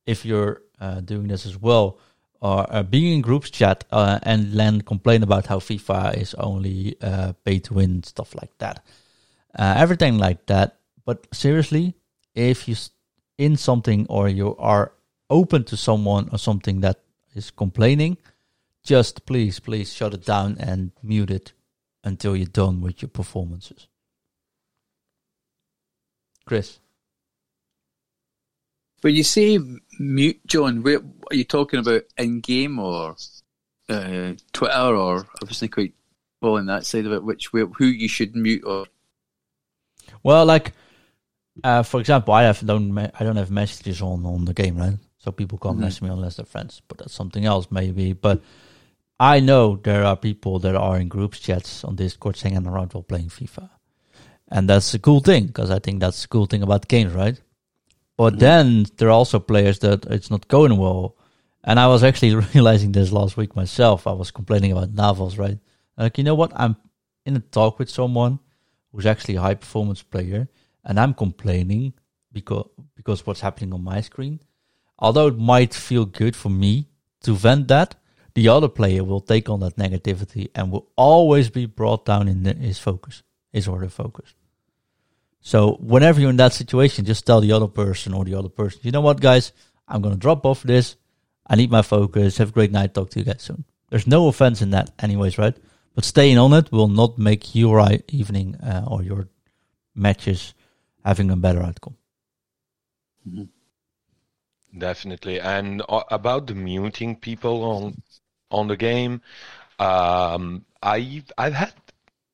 [0.06, 2.00] if you're uh, doing this as well
[2.42, 6.96] or uh, being in groups chat uh, and then complain about how FIFA is only
[7.02, 8.84] uh, pay to win stuff like that,
[9.58, 10.78] uh, everything like that.
[11.06, 11.96] But seriously,
[12.36, 12.78] if you're
[13.38, 14.94] in something or you are
[15.30, 17.02] open to someone or something that
[17.36, 18.18] is complaining,
[18.84, 21.54] just please, please shut it down and mute it
[22.04, 23.88] until you're done with your performances.
[26.46, 26.80] Chris.
[29.02, 29.60] But you say
[30.00, 33.16] mute, John, where, are you talking about in game or
[33.90, 35.94] uh, Twitter or I wasn't quite
[36.42, 37.24] following that side of it?
[37.24, 38.88] Which where, who you should mute or?
[40.24, 40.74] Well, like
[41.64, 44.98] uh, for example, I have don't I don't have messages on on the game, right?
[45.18, 45.84] So people can't mm-hmm.
[45.84, 46.82] message me unless they're friends.
[46.88, 48.14] But that's something else, maybe.
[48.14, 48.42] But
[49.20, 53.04] I know there are people that are in groups chats on Discord hanging around while
[53.04, 53.70] playing FIFA,
[54.50, 57.40] and that's a cool thing because I think that's a cool thing about games, right?
[58.20, 58.40] But mm-hmm.
[58.40, 61.16] then there are also players that it's not going well.
[61.64, 64.06] And I was actually realizing this last week myself.
[64.06, 65.58] I was complaining about Navas, right?
[65.98, 66.52] Like, you know what?
[66.54, 66.76] I'm
[67.26, 68.40] in a talk with someone
[68.92, 70.50] who's actually a high performance player,
[70.84, 71.94] and I'm complaining
[72.34, 74.42] because because what's happening on my screen.
[74.98, 76.90] Although it might feel good for me
[77.22, 77.96] to vent that,
[78.34, 82.44] the other player will take on that negativity and will always be brought down in
[82.44, 84.36] the, his focus, his or her focus.
[85.42, 88.82] So whenever you're in that situation, just tell the other person or the other person,
[88.84, 89.54] you know what, guys,
[89.88, 90.96] I'm going to drop off this.
[91.48, 92.38] I need my focus.
[92.38, 92.94] Have a great night.
[92.94, 93.64] Talk to you guys soon.
[93.90, 95.56] There's no offense in that, anyways, right?
[95.96, 99.28] But staying on it will not make your evening uh, or your
[99.96, 100.54] matches
[101.04, 101.98] having a better outcome.
[103.28, 103.46] Mm-hmm.
[104.78, 105.40] Definitely.
[105.40, 108.02] And uh, about the muting people on
[108.52, 109.22] on the game,
[109.80, 111.74] um, I've I've had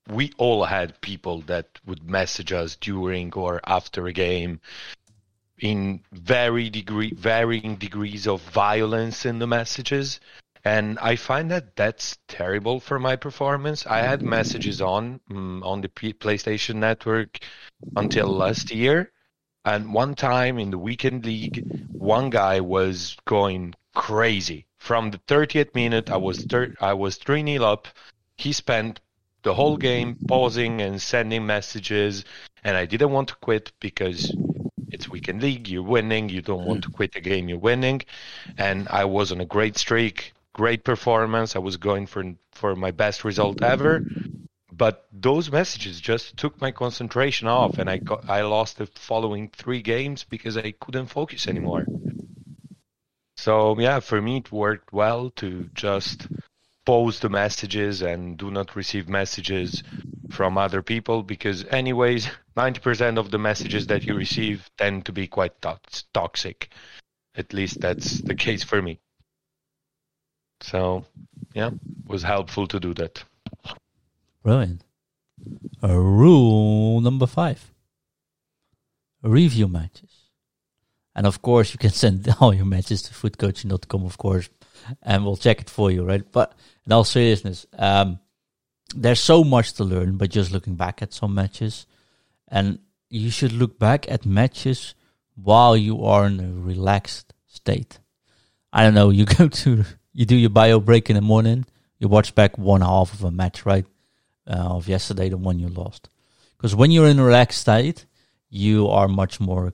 [0.10, 4.60] we all had people that would message us during or after a game
[5.60, 10.20] in very degree varying degrees of violence in the messages.
[10.64, 13.86] And i find that that's terrible for my performance.
[13.86, 17.40] I had messages on um, on the playstation network
[17.96, 19.12] until last year.
[19.64, 21.66] And one time in the weekend league
[21.98, 24.66] one guy was going crazy.
[24.78, 27.88] From the 30th minute i was thir- i was 3 nil up.
[28.38, 29.00] He spent
[29.46, 32.26] the whole game pausing and sending messages
[32.66, 34.34] and I didn't want to quit because
[34.92, 35.68] it's weekend league.
[35.70, 36.30] You're winning.
[36.30, 37.48] You don't want to quit the game.
[37.48, 38.02] You're winning,
[38.58, 41.56] and I was on a great streak, great performance.
[41.56, 42.24] I was going for
[42.54, 44.04] for my best result ever,
[44.74, 49.50] but those messages just took my concentration off, and I got I lost the following
[49.50, 51.86] three games because I couldn't focus anymore.
[53.38, 56.28] So yeah, for me it worked well to just
[56.86, 59.84] pause the messages and do not receive messages
[60.30, 65.28] from other people because anyways 90% of the messages that you receive tend to be
[65.28, 65.54] quite
[66.14, 66.70] toxic.
[67.36, 69.00] At least that's the case for me.
[70.62, 71.06] So
[71.54, 71.72] yeah
[72.08, 73.24] was helpful to do that.
[74.44, 74.84] Brilliant.
[75.84, 77.74] Uh, rule number five.
[79.22, 80.25] Review matches
[81.16, 84.50] and of course you can send all your matches to futcoaching.com of course
[85.02, 86.54] and we'll check it for you right but
[86.86, 88.20] in all seriousness um,
[88.94, 91.86] there's so much to learn by just looking back at some matches,
[92.48, 94.94] and you should look back at matches
[95.36, 98.00] while you are in a relaxed state.
[98.72, 99.10] I don't know.
[99.16, 101.66] You go to you do your bio break in the morning.
[102.00, 103.86] You watch back one half of a match, right?
[104.48, 106.10] Uh, of yesterday, the one you lost.
[106.56, 108.06] Because when you're in a relaxed state,
[108.50, 109.74] you are much more,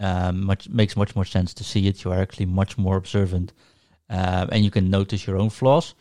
[0.00, 2.04] um, much makes much more sense to see it.
[2.04, 3.52] You are actually much more observant,
[4.10, 5.94] uh, and you can notice your own flaws.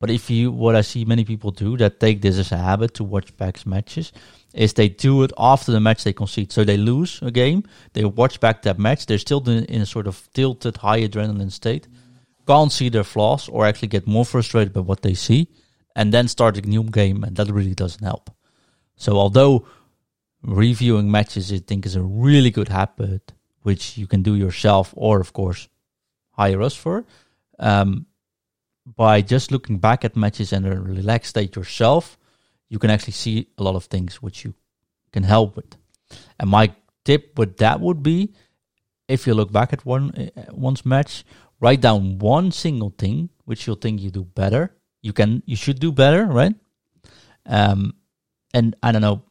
[0.00, 2.94] But if you, what I see many people do that take this as a habit
[2.94, 4.12] to watch back matches,
[4.52, 6.50] is they do it after the match they concede.
[6.50, 10.08] So they lose a game, they watch back that match, they're still in a sort
[10.08, 11.86] of tilted, high adrenaline state,
[12.46, 15.48] can't see their flaws or actually get more frustrated by what they see,
[15.94, 18.30] and then start a new game, and that really doesn't help.
[18.96, 19.66] So although
[20.42, 23.32] reviewing matches, I think, is a really good habit,
[23.62, 25.68] which you can do yourself or, of course,
[26.30, 27.04] hire us for.
[27.58, 28.06] Um,
[28.84, 32.18] by just looking back at matches and a relaxed state yourself,
[32.68, 34.54] you can actually see a lot of things which you
[35.12, 35.76] can help with.
[36.40, 38.34] And my tip with that would be,
[39.08, 41.24] if you look back at one uh, one's match,
[41.60, 44.74] write down one single thing which you think you do better.
[45.02, 46.54] You can, you should do better, right?
[47.46, 47.94] Um,
[48.54, 49.22] and I don't know,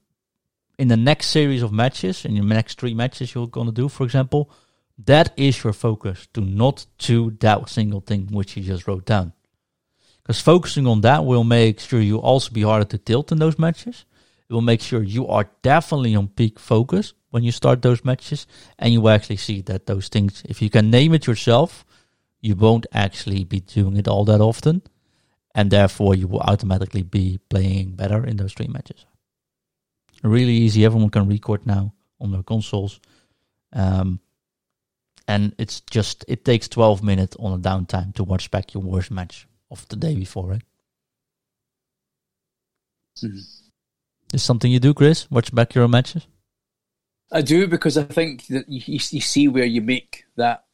[0.82, 4.04] in the next series of matches, in your next three matches you're gonna do, for
[4.04, 4.50] example,
[4.98, 6.28] that is your focus.
[6.34, 9.34] Do not do that single thing which you just wrote down.
[10.24, 13.60] Because focusing on that will make sure you also be harder to tilt in those
[13.60, 14.06] matches.
[14.50, 18.48] It will make sure you are definitely on peak focus when you start those matches,
[18.80, 21.86] and you will actually see that those things, if you can name it yourself,
[22.42, 24.82] you won't actually be doing it all that often,
[25.54, 29.06] and therefore you will automatically be playing better in those three matches.
[30.24, 30.86] Really easy.
[30.86, 33.00] Everyone can record now on their consoles.
[33.74, 34.20] Um,
[35.28, 39.12] and it's just it takes 12 minutes on a downtime to watch back your worst
[39.12, 40.64] match of the day before, right?
[43.24, 43.38] Mm-hmm.
[44.34, 45.30] Is something you do, Chris?
[45.30, 46.28] Watch back your matches?
[47.32, 50.66] I do because I think that you, you see where you make that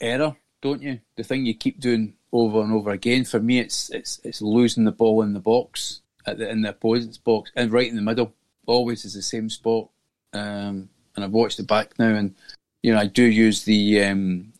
[0.00, 1.00] error, don't you?
[1.16, 3.24] The thing you keep doing over and over again.
[3.24, 6.70] For me, it's it's it's losing the ball in the box at the, in the
[6.70, 8.32] opponent's box and right in the middle.
[8.70, 9.88] Always is the same spot.
[10.32, 12.34] Um, and I've watched it back now, and
[12.82, 14.52] you know I do use the um,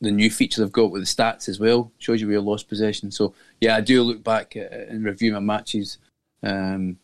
[0.00, 2.68] the new feature they've got with the stats as well shows you where you lost
[2.68, 3.10] possession.
[3.10, 5.98] So yeah, I do look back and review my matches.
[6.42, 6.98] Um,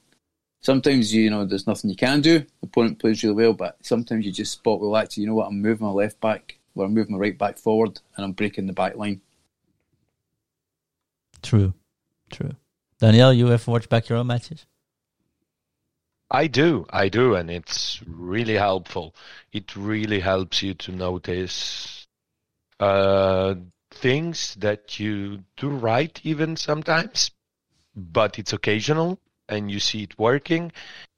[0.60, 2.40] sometimes you know there's nothing you can do.
[2.40, 4.96] The opponent plays really well, but sometimes you just spot well.
[4.96, 5.48] Actually, you know what?
[5.48, 8.66] I'm moving my left back, or I'm moving my right back forward, and I'm breaking
[8.66, 9.20] the back line.
[11.42, 11.74] True,
[12.30, 12.52] true.
[12.98, 14.66] Daniel, you ever watch back your own matches?
[16.30, 19.14] I do, I do, and it's really helpful.
[19.52, 22.06] It really helps you to notice
[22.80, 23.54] uh,
[23.90, 27.30] things that you do right even sometimes,
[27.94, 30.72] but it's occasional and you see it working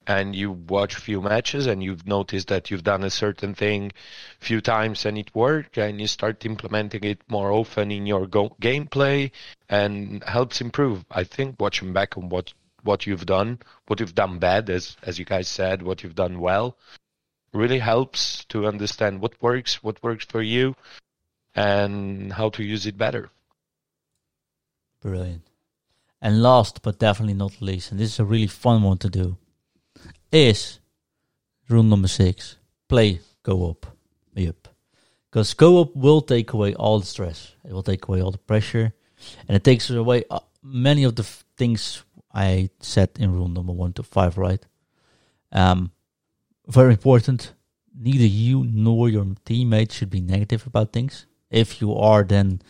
[0.06, 3.92] and you watch a few matches and you've noticed that you've done a certain thing
[4.40, 8.26] a few times and it worked and you start implementing it more often in your
[8.26, 9.30] go- gameplay
[9.68, 11.04] and helps improve.
[11.10, 12.52] I think watching back on what
[12.82, 16.40] what you've done, what you've done bad, as as you guys said, what you've done
[16.40, 16.76] well,
[17.52, 20.74] really helps to understand what works, what works for you,
[21.54, 23.30] and how to use it better.
[25.00, 25.42] Brilliant.
[26.20, 29.36] And last but definitely not least, and this is a really fun one to do,
[30.32, 30.80] is
[31.68, 32.56] rule number six
[32.88, 33.86] play co-op.
[34.34, 34.68] Yep.
[35.30, 38.92] Because co-op will take away all the stress, it will take away all the pressure,
[39.46, 42.02] and it takes away uh, many of the f- things
[42.36, 44.64] I said in rule number one to five, right?
[45.50, 45.90] Um,
[46.68, 47.54] very important.
[47.98, 52.60] Neither you nor your teammates should be negative about things if you are then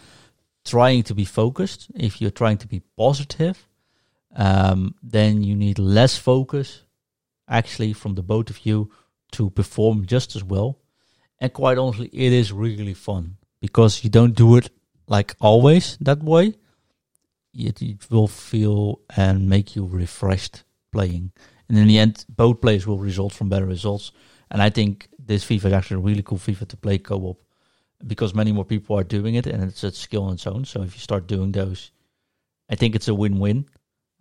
[0.64, 3.68] trying to be focused, if you're trying to be positive,
[4.36, 6.82] um, then you need less focus
[7.48, 8.90] actually from the both of you
[9.32, 10.78] to perform just as well.
[11.38, 14.70] and quite honestly, it is really fun because you don't do it
[15.06, 16.54] like always that way.
[17.58, 21.32] It, it will feel and make you refreshed playing,
[21.68, 24.12] and in the end, both players will result from better results.
[24.50, 27.42] And I think this FIFA is actually a really cool FIFA to play co-op
[28.06, 30.64] because many more people are doing it, and it's a skill on its own.
[30.64, 31.90] So if you start doing those,
[32.68, 33.66] I think it's a win-win.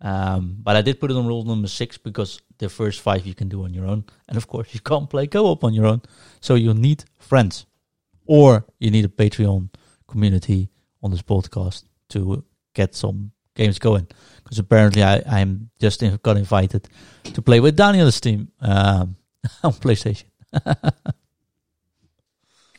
[0.00, 3.34] Um, but I did put it on rule number six because the first five you
[3.34, 6.02] can do on your own, and of course you can't play co-op on your own.
[6.40, 7.66] So you need friends,
[8.26, 9.70] or you need a Patreon
[10.08, 10.70] community
[11.02, 12.44] on this podcast to
[12.76, 14.06] get some games going.
[14.44, 16.88] Because apparently I I'm just in, got invited
[17.24, 19.16] to play with Daniel's team um,
[19.64, 20.24] on PlayStation.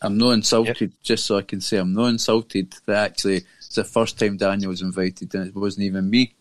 [0.01, 1.01] I'm not insulted, yep.
[1.01, 4.69] just so I can say I'm not insulted that actually it's the first time Daniel
[4.69, 6.35] was invited and it wasn't even me.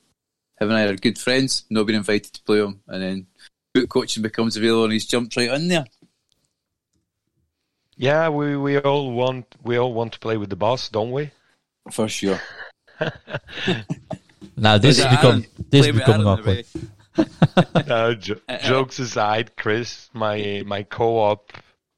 [0.61, 3.27] Him and I are good friends, not been invited to play him, and then
[3.75, 5.87] FUT Coaching becomes available and he's jumped right in there.
[7.97, 11.31] Yeah, we, we all want we all want to play with the boss, don't we?
[11.91, 12.41] For sure.
[14.57, 16.67] now this is become this is becoming awkward.
[17.87, 21.53] no, jo- jokes aside, Chris, my my co-op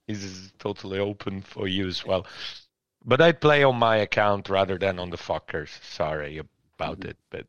[0.07, 2.27] is totally open for you as well.
[3.05, 5.71] But I play on my account rather than on the fuckers.
[5.83, 7.11] Sorry about mm-hmm.
[7.11, 7.47] it, but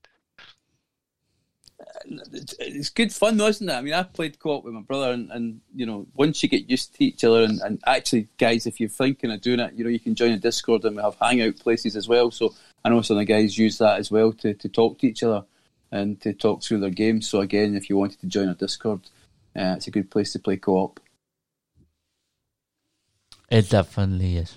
[2.06, 3.74] it's good fun though, isn't it?
[3.74, 6.70] I mean, I played co-op with my brother, and, and you know, once you get
[6.70, 9.84] used to each other, and, and actually, guys, if you're thinking of doing it, you
[9.84, 12.32] know, you can join a Discord, and we have hangout places as well.
[12.32, 15.08] So I know some of the guys use that as well to, to talk to
[15.08, 15.44] each other
[15.92, 17.28] and to talk through their games.
[17.28, 19.02] So again, if you wanted to join a Discord,
[19.56, 21.00] uh, it's a good place to play co-op.
[23.50, 24.56] It definitely is.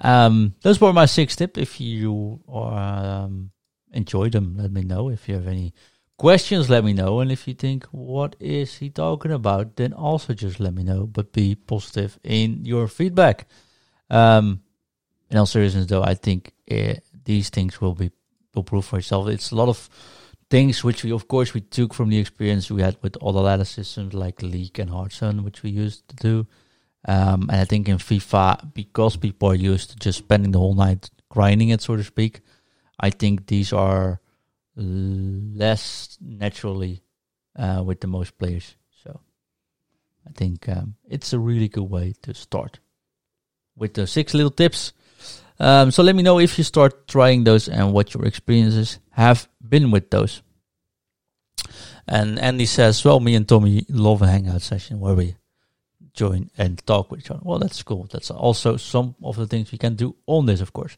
[0.00, 1.58] Um, those were my six tips.
[1.58, 3.50] If you um,
[3.92, 5.10] enjoy them, let me know.
[5.10, 5.74] If you have any
[6.16, 7.20] questions, let me know.
[7.20, 11.06] And if you think, what is he talking about, then also just let me know.
[11.06, 13.46] But be positive in your feedback.
[14.10, 14.62] Um,
[15.30, 16.94] in all seriousness, though, I think uh,
[17.24, 18.10] these things will be
[18.54, 19.28] will prove for itself.
[19.28, 19.88] It's a lot of
[20.48, 23.64] things which we, of course, we took from the experience we had with the ladder
[23.64, 26.46] systems like League and Hearthstone, which we used to do.
[27.06, 30.74] Um, and I think in FIFA, because people are used to just spending the whole
[30.74, 32.40] night grinding it, so to speak,
[32.98, 34.20] I think these are
[34.76, 37.02] less naturally
[37.56, 38.76] uh, with the most players.
[39.02, 39.20] So
[40.26, 42.78] I think um, it's a really good way to start
[43.74, 44.92] with the six little tips.
[45.58, 49.48] Um, so let me know if you start trying those and what your experiences have
[49.66, 50.42] been with those.
[52.06, 55.36] And Andy says, well, me and Tommy love a hangout session where we
[56.12, 57.40] join and talk with each other.
[57.42, 58.08] Well, that's cool.
[58.10, 60.96] That's also some of the things we can do on this, of course.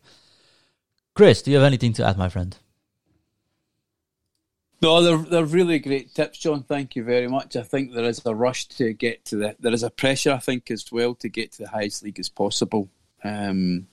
[1.14, 2.57] Chris, do you have anything to add, my friend?
[4.81, 6.62] No, they're they're really great tips, John.
[6.62, 7.57] Thank you very much.
[7.57, 10.39] I think there is a rush to get to the there is a pressure, I
[10.39, 12.89] think, as well to get to the highest league as possible.
[13.24, 13.89] Um,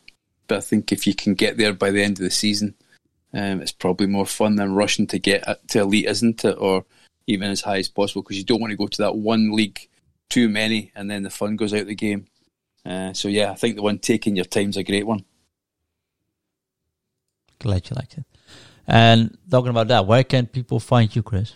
[0.47, 2.75] but I think if you can get there by the end of the season,
[3.33, 6.57] um, it's probably more fun than rushing to get to elite, isn't it?
[6.59, 6.85] Or
[7.25, 9.89] even as high as possible because you don't want to go to that one league
[10.29, 12.27] too many, and then the fun goes out of the game.
[12.85, 15.25] Uh, so yeah, I think the one taking your time is a great one.
[17.57, 18.25] Glad you liked it.
[18.87, 21.55] And talking about that, where can people find you, Chris?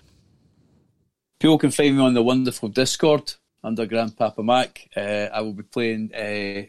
[1.39, 4.89] People can find me on the wonderful Discord under Grandpapa Mac.
[4.95, 6.63] Uh, I will be playing uh,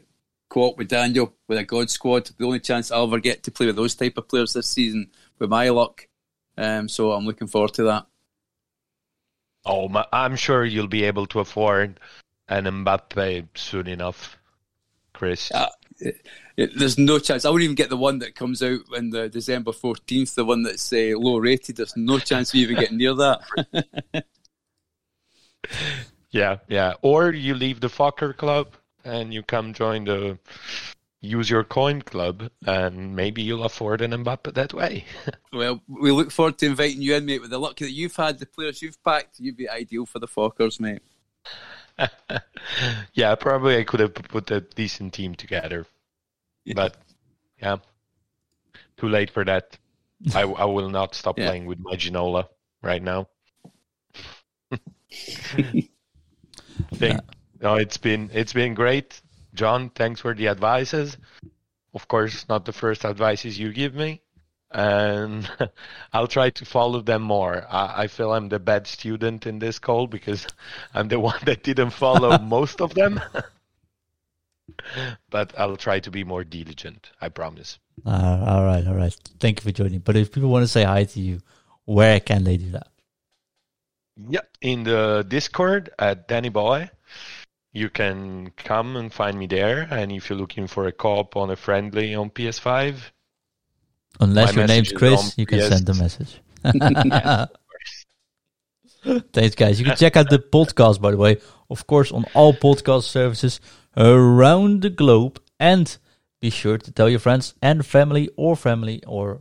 [0.49, 2.31] co-op with Daniel with a God Squad.
[2.37, 5.11] The only chance I'll ever get to play with those type of players this season,
[5.39, 6.07] with my luck.
[6.57, 8.07] Um, so I'm looking forward to that.
[9.65, 12.01] Oh, I'm sure you'll be able to afford
[12.49, 14.39] an Mbappe soon enough,
[15.13, 15.51] Chris.
[15.53, 15.69] Uh,
[16.01, 16.26] it,
[16.57, 17.44] it, there's no chance.
[17.44, 20.62] I wouldn't even get the one that comes out on the December 14th, the one
[20.62, 21.76] that's uh, low rated.
[21.76, 24.24] There's no chance we even get near that.
[26.30, 26.94] yeah, yeah.
[27.03, 28.74] Or you leave the Fokker Club
[29.05, 30.38] and you come join the
[31.22, 35.05] use your coin club and maybe you'll afford an Mbappe that way.
[35.53, 37.40] well, we look forward to inviting you in, mate.
[37.40, 40.28] With the luck that you've had, the players you've packed, you'd be ideal for the
[40.28, 41.03] Fokkers, mate.
[43.14, 45.86] yeah, probably I could have put a decent team together.
[46.64, 46.74] Yeah.
[46.74, 46.96] But
[47.61, 47.76] yeah,
[48.96, 49.78] too late for that.
[50.34, 51.48] I, I will not stop yeah.
[51.48, 52.48] playing with my Ginola
[52.82, 53.28] right now.
[55.11, 55.80] Think,
[57.01, 57.20] yeah.
[57.61, 59.20] no, it's been it's been great.
[59.55, 61.16] John, thanks for the advices.
[61.92, 64.22] Of course, not the first advices you give me,
[64.71, 65.51] and
[66.12, 67.66] I'll try to follow them more.
[67.68, 70.47] I, I, feel I'm the bad student in this call because
[70.95, 73.21] I'm the one that didn't follow most of them.
[75.31, 77.11] but I'll try to be more diligent.
[77.21, 77.79] I promise.
[78.07, 79.16] Uh, all right, all right.
[79.39, 80.01] Thank you for joining.
[80.01, 81.41] But if people want to say hi to you,
[81.85, 82.89] where can they do that?
[84.29, 86.91] Yeah, in the Discord at Danny Boy
[87.73, 89.87] you can come and find me there.
[89.91, 92.97] And if you're looking for a co-op on a friendly on PS5,
[94.21, 96.41] Unless My your name's Chris, you can send a message.
[99.33, 99.81] Thanks, guys.
[99.81, 101.39] You can check out the podcast, by the way,
[101.71, 103.61] of course, on all podcast services
[103.97, 105.41] around the globe.
[105.59, 105.97] And
[106.41, 109.41] be sure to tell your friends and family or family or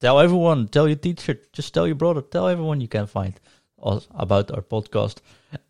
[0.00, 3.38] tell everyone, tell your teacher, just tell your brother, tell everyone you can find
[3.82, 5.18] us about our podcast.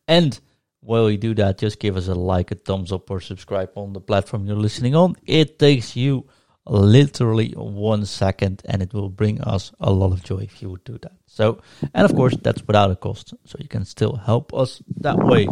[0.07, 0.39] And
[0.81, 3.93] while you do that, just give us a like, a thumbs up, or subscribe on
[3.93, 5.17] the platform you're listening on.
[5.25, 6.27] It takes you
[6.67, 10.85] literally one second and it will bring us a lot of joy if you would
[10.85, 11.13] do that.
[11.27, 11.61] So,
[11.95, 13.35] and of course, that's without a cost.
[13.45, 15.49] So you can still help us that way.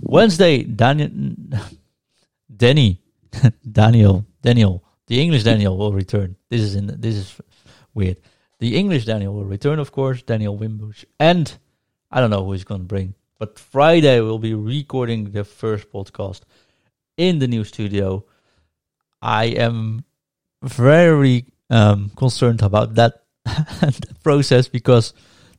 [0.00, 1.10] Wednesday, Daniel,
[2.56, 3.00] Danny,
[3.70, 6.36] Daniel, Daniel, the English Daniel will return.
[6.48, 7.40] This is in, this is
[7.94, 8.18] weird.
[8.58, 11.04] The English Daniel will return, of course, Daniel Wimbush.
[11.18, 11.52] And
[12.10, 15.90] I don't know who he's going to bring, but Friday we'll be recording the first
[15.90, 16.42] podcast
[17.16, 18.24] in the new studio.
[19.22, 20.04] I am
[20.62, 23.22] very um, concerned about that
[24.22, 25.12] process because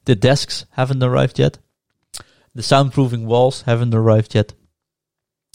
[0.06, 1.58] the desks haven't arrived yet.
[2.54, 4.54] The soundproofing walls haven't arrived yet.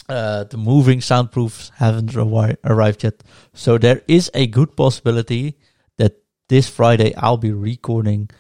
[0.08, 3.22] Uh, the moving soundproofs haven't arri- arrived yet.
[3.54, 5.58] So there is a good possibility
[5.98, 6.16] that
[6.48, 8.30] this Friday I'll be recording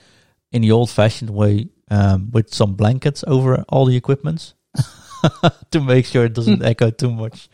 [0.52, 4.54] in the old-fashioned way um, with some blankets over all the equipments
[5.70, 7.48] to make sure it doesn't echo too much.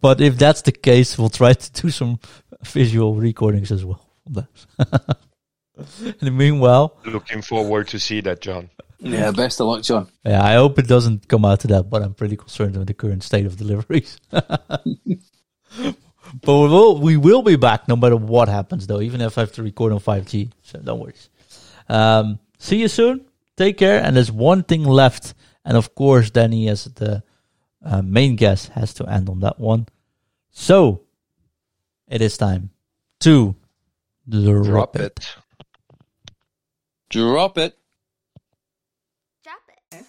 [0.00, 2.18] But if that's the case, we'll try to do some
[2.64, 4.06] visual recordings as well.
[4.36, 8.70] In the meanwhile, looking forward to see that, John.
[8.98, 10.08] Yeah, best of luck, John.
[10.24, 12.94] yeah, I hope it doesn't come out to that, but I'm pretty concerned with the
[12.94, 14.18] current state of deliveries.
[14.30, 14.44] but
[15.78, 15.88] we
[16.44, 19.62] will we will be back no matter what happens, though, even if I have to
[19.62, 20.52] record on 5G.
[20.62, 21.14] So don't worry.
[21.88, 23.24] Um, see you soon.
[23.56, 24.02] Take care.
[24.02, 25.34] And there's one thing left,
[25.64, 27.22] and of course, Danny, as the
[27.84, 29.86] uh, main guest, has to end on that one.
[30.50, 31.02] So
[32.10, 32.70] it is time
[33.20, 33.54] to
[34.28, 35.02] drop, Drop it.
[35.02, 35.36] it.
[37.08, 37.76] Drop it.
[39.42, 40.04] Drop it.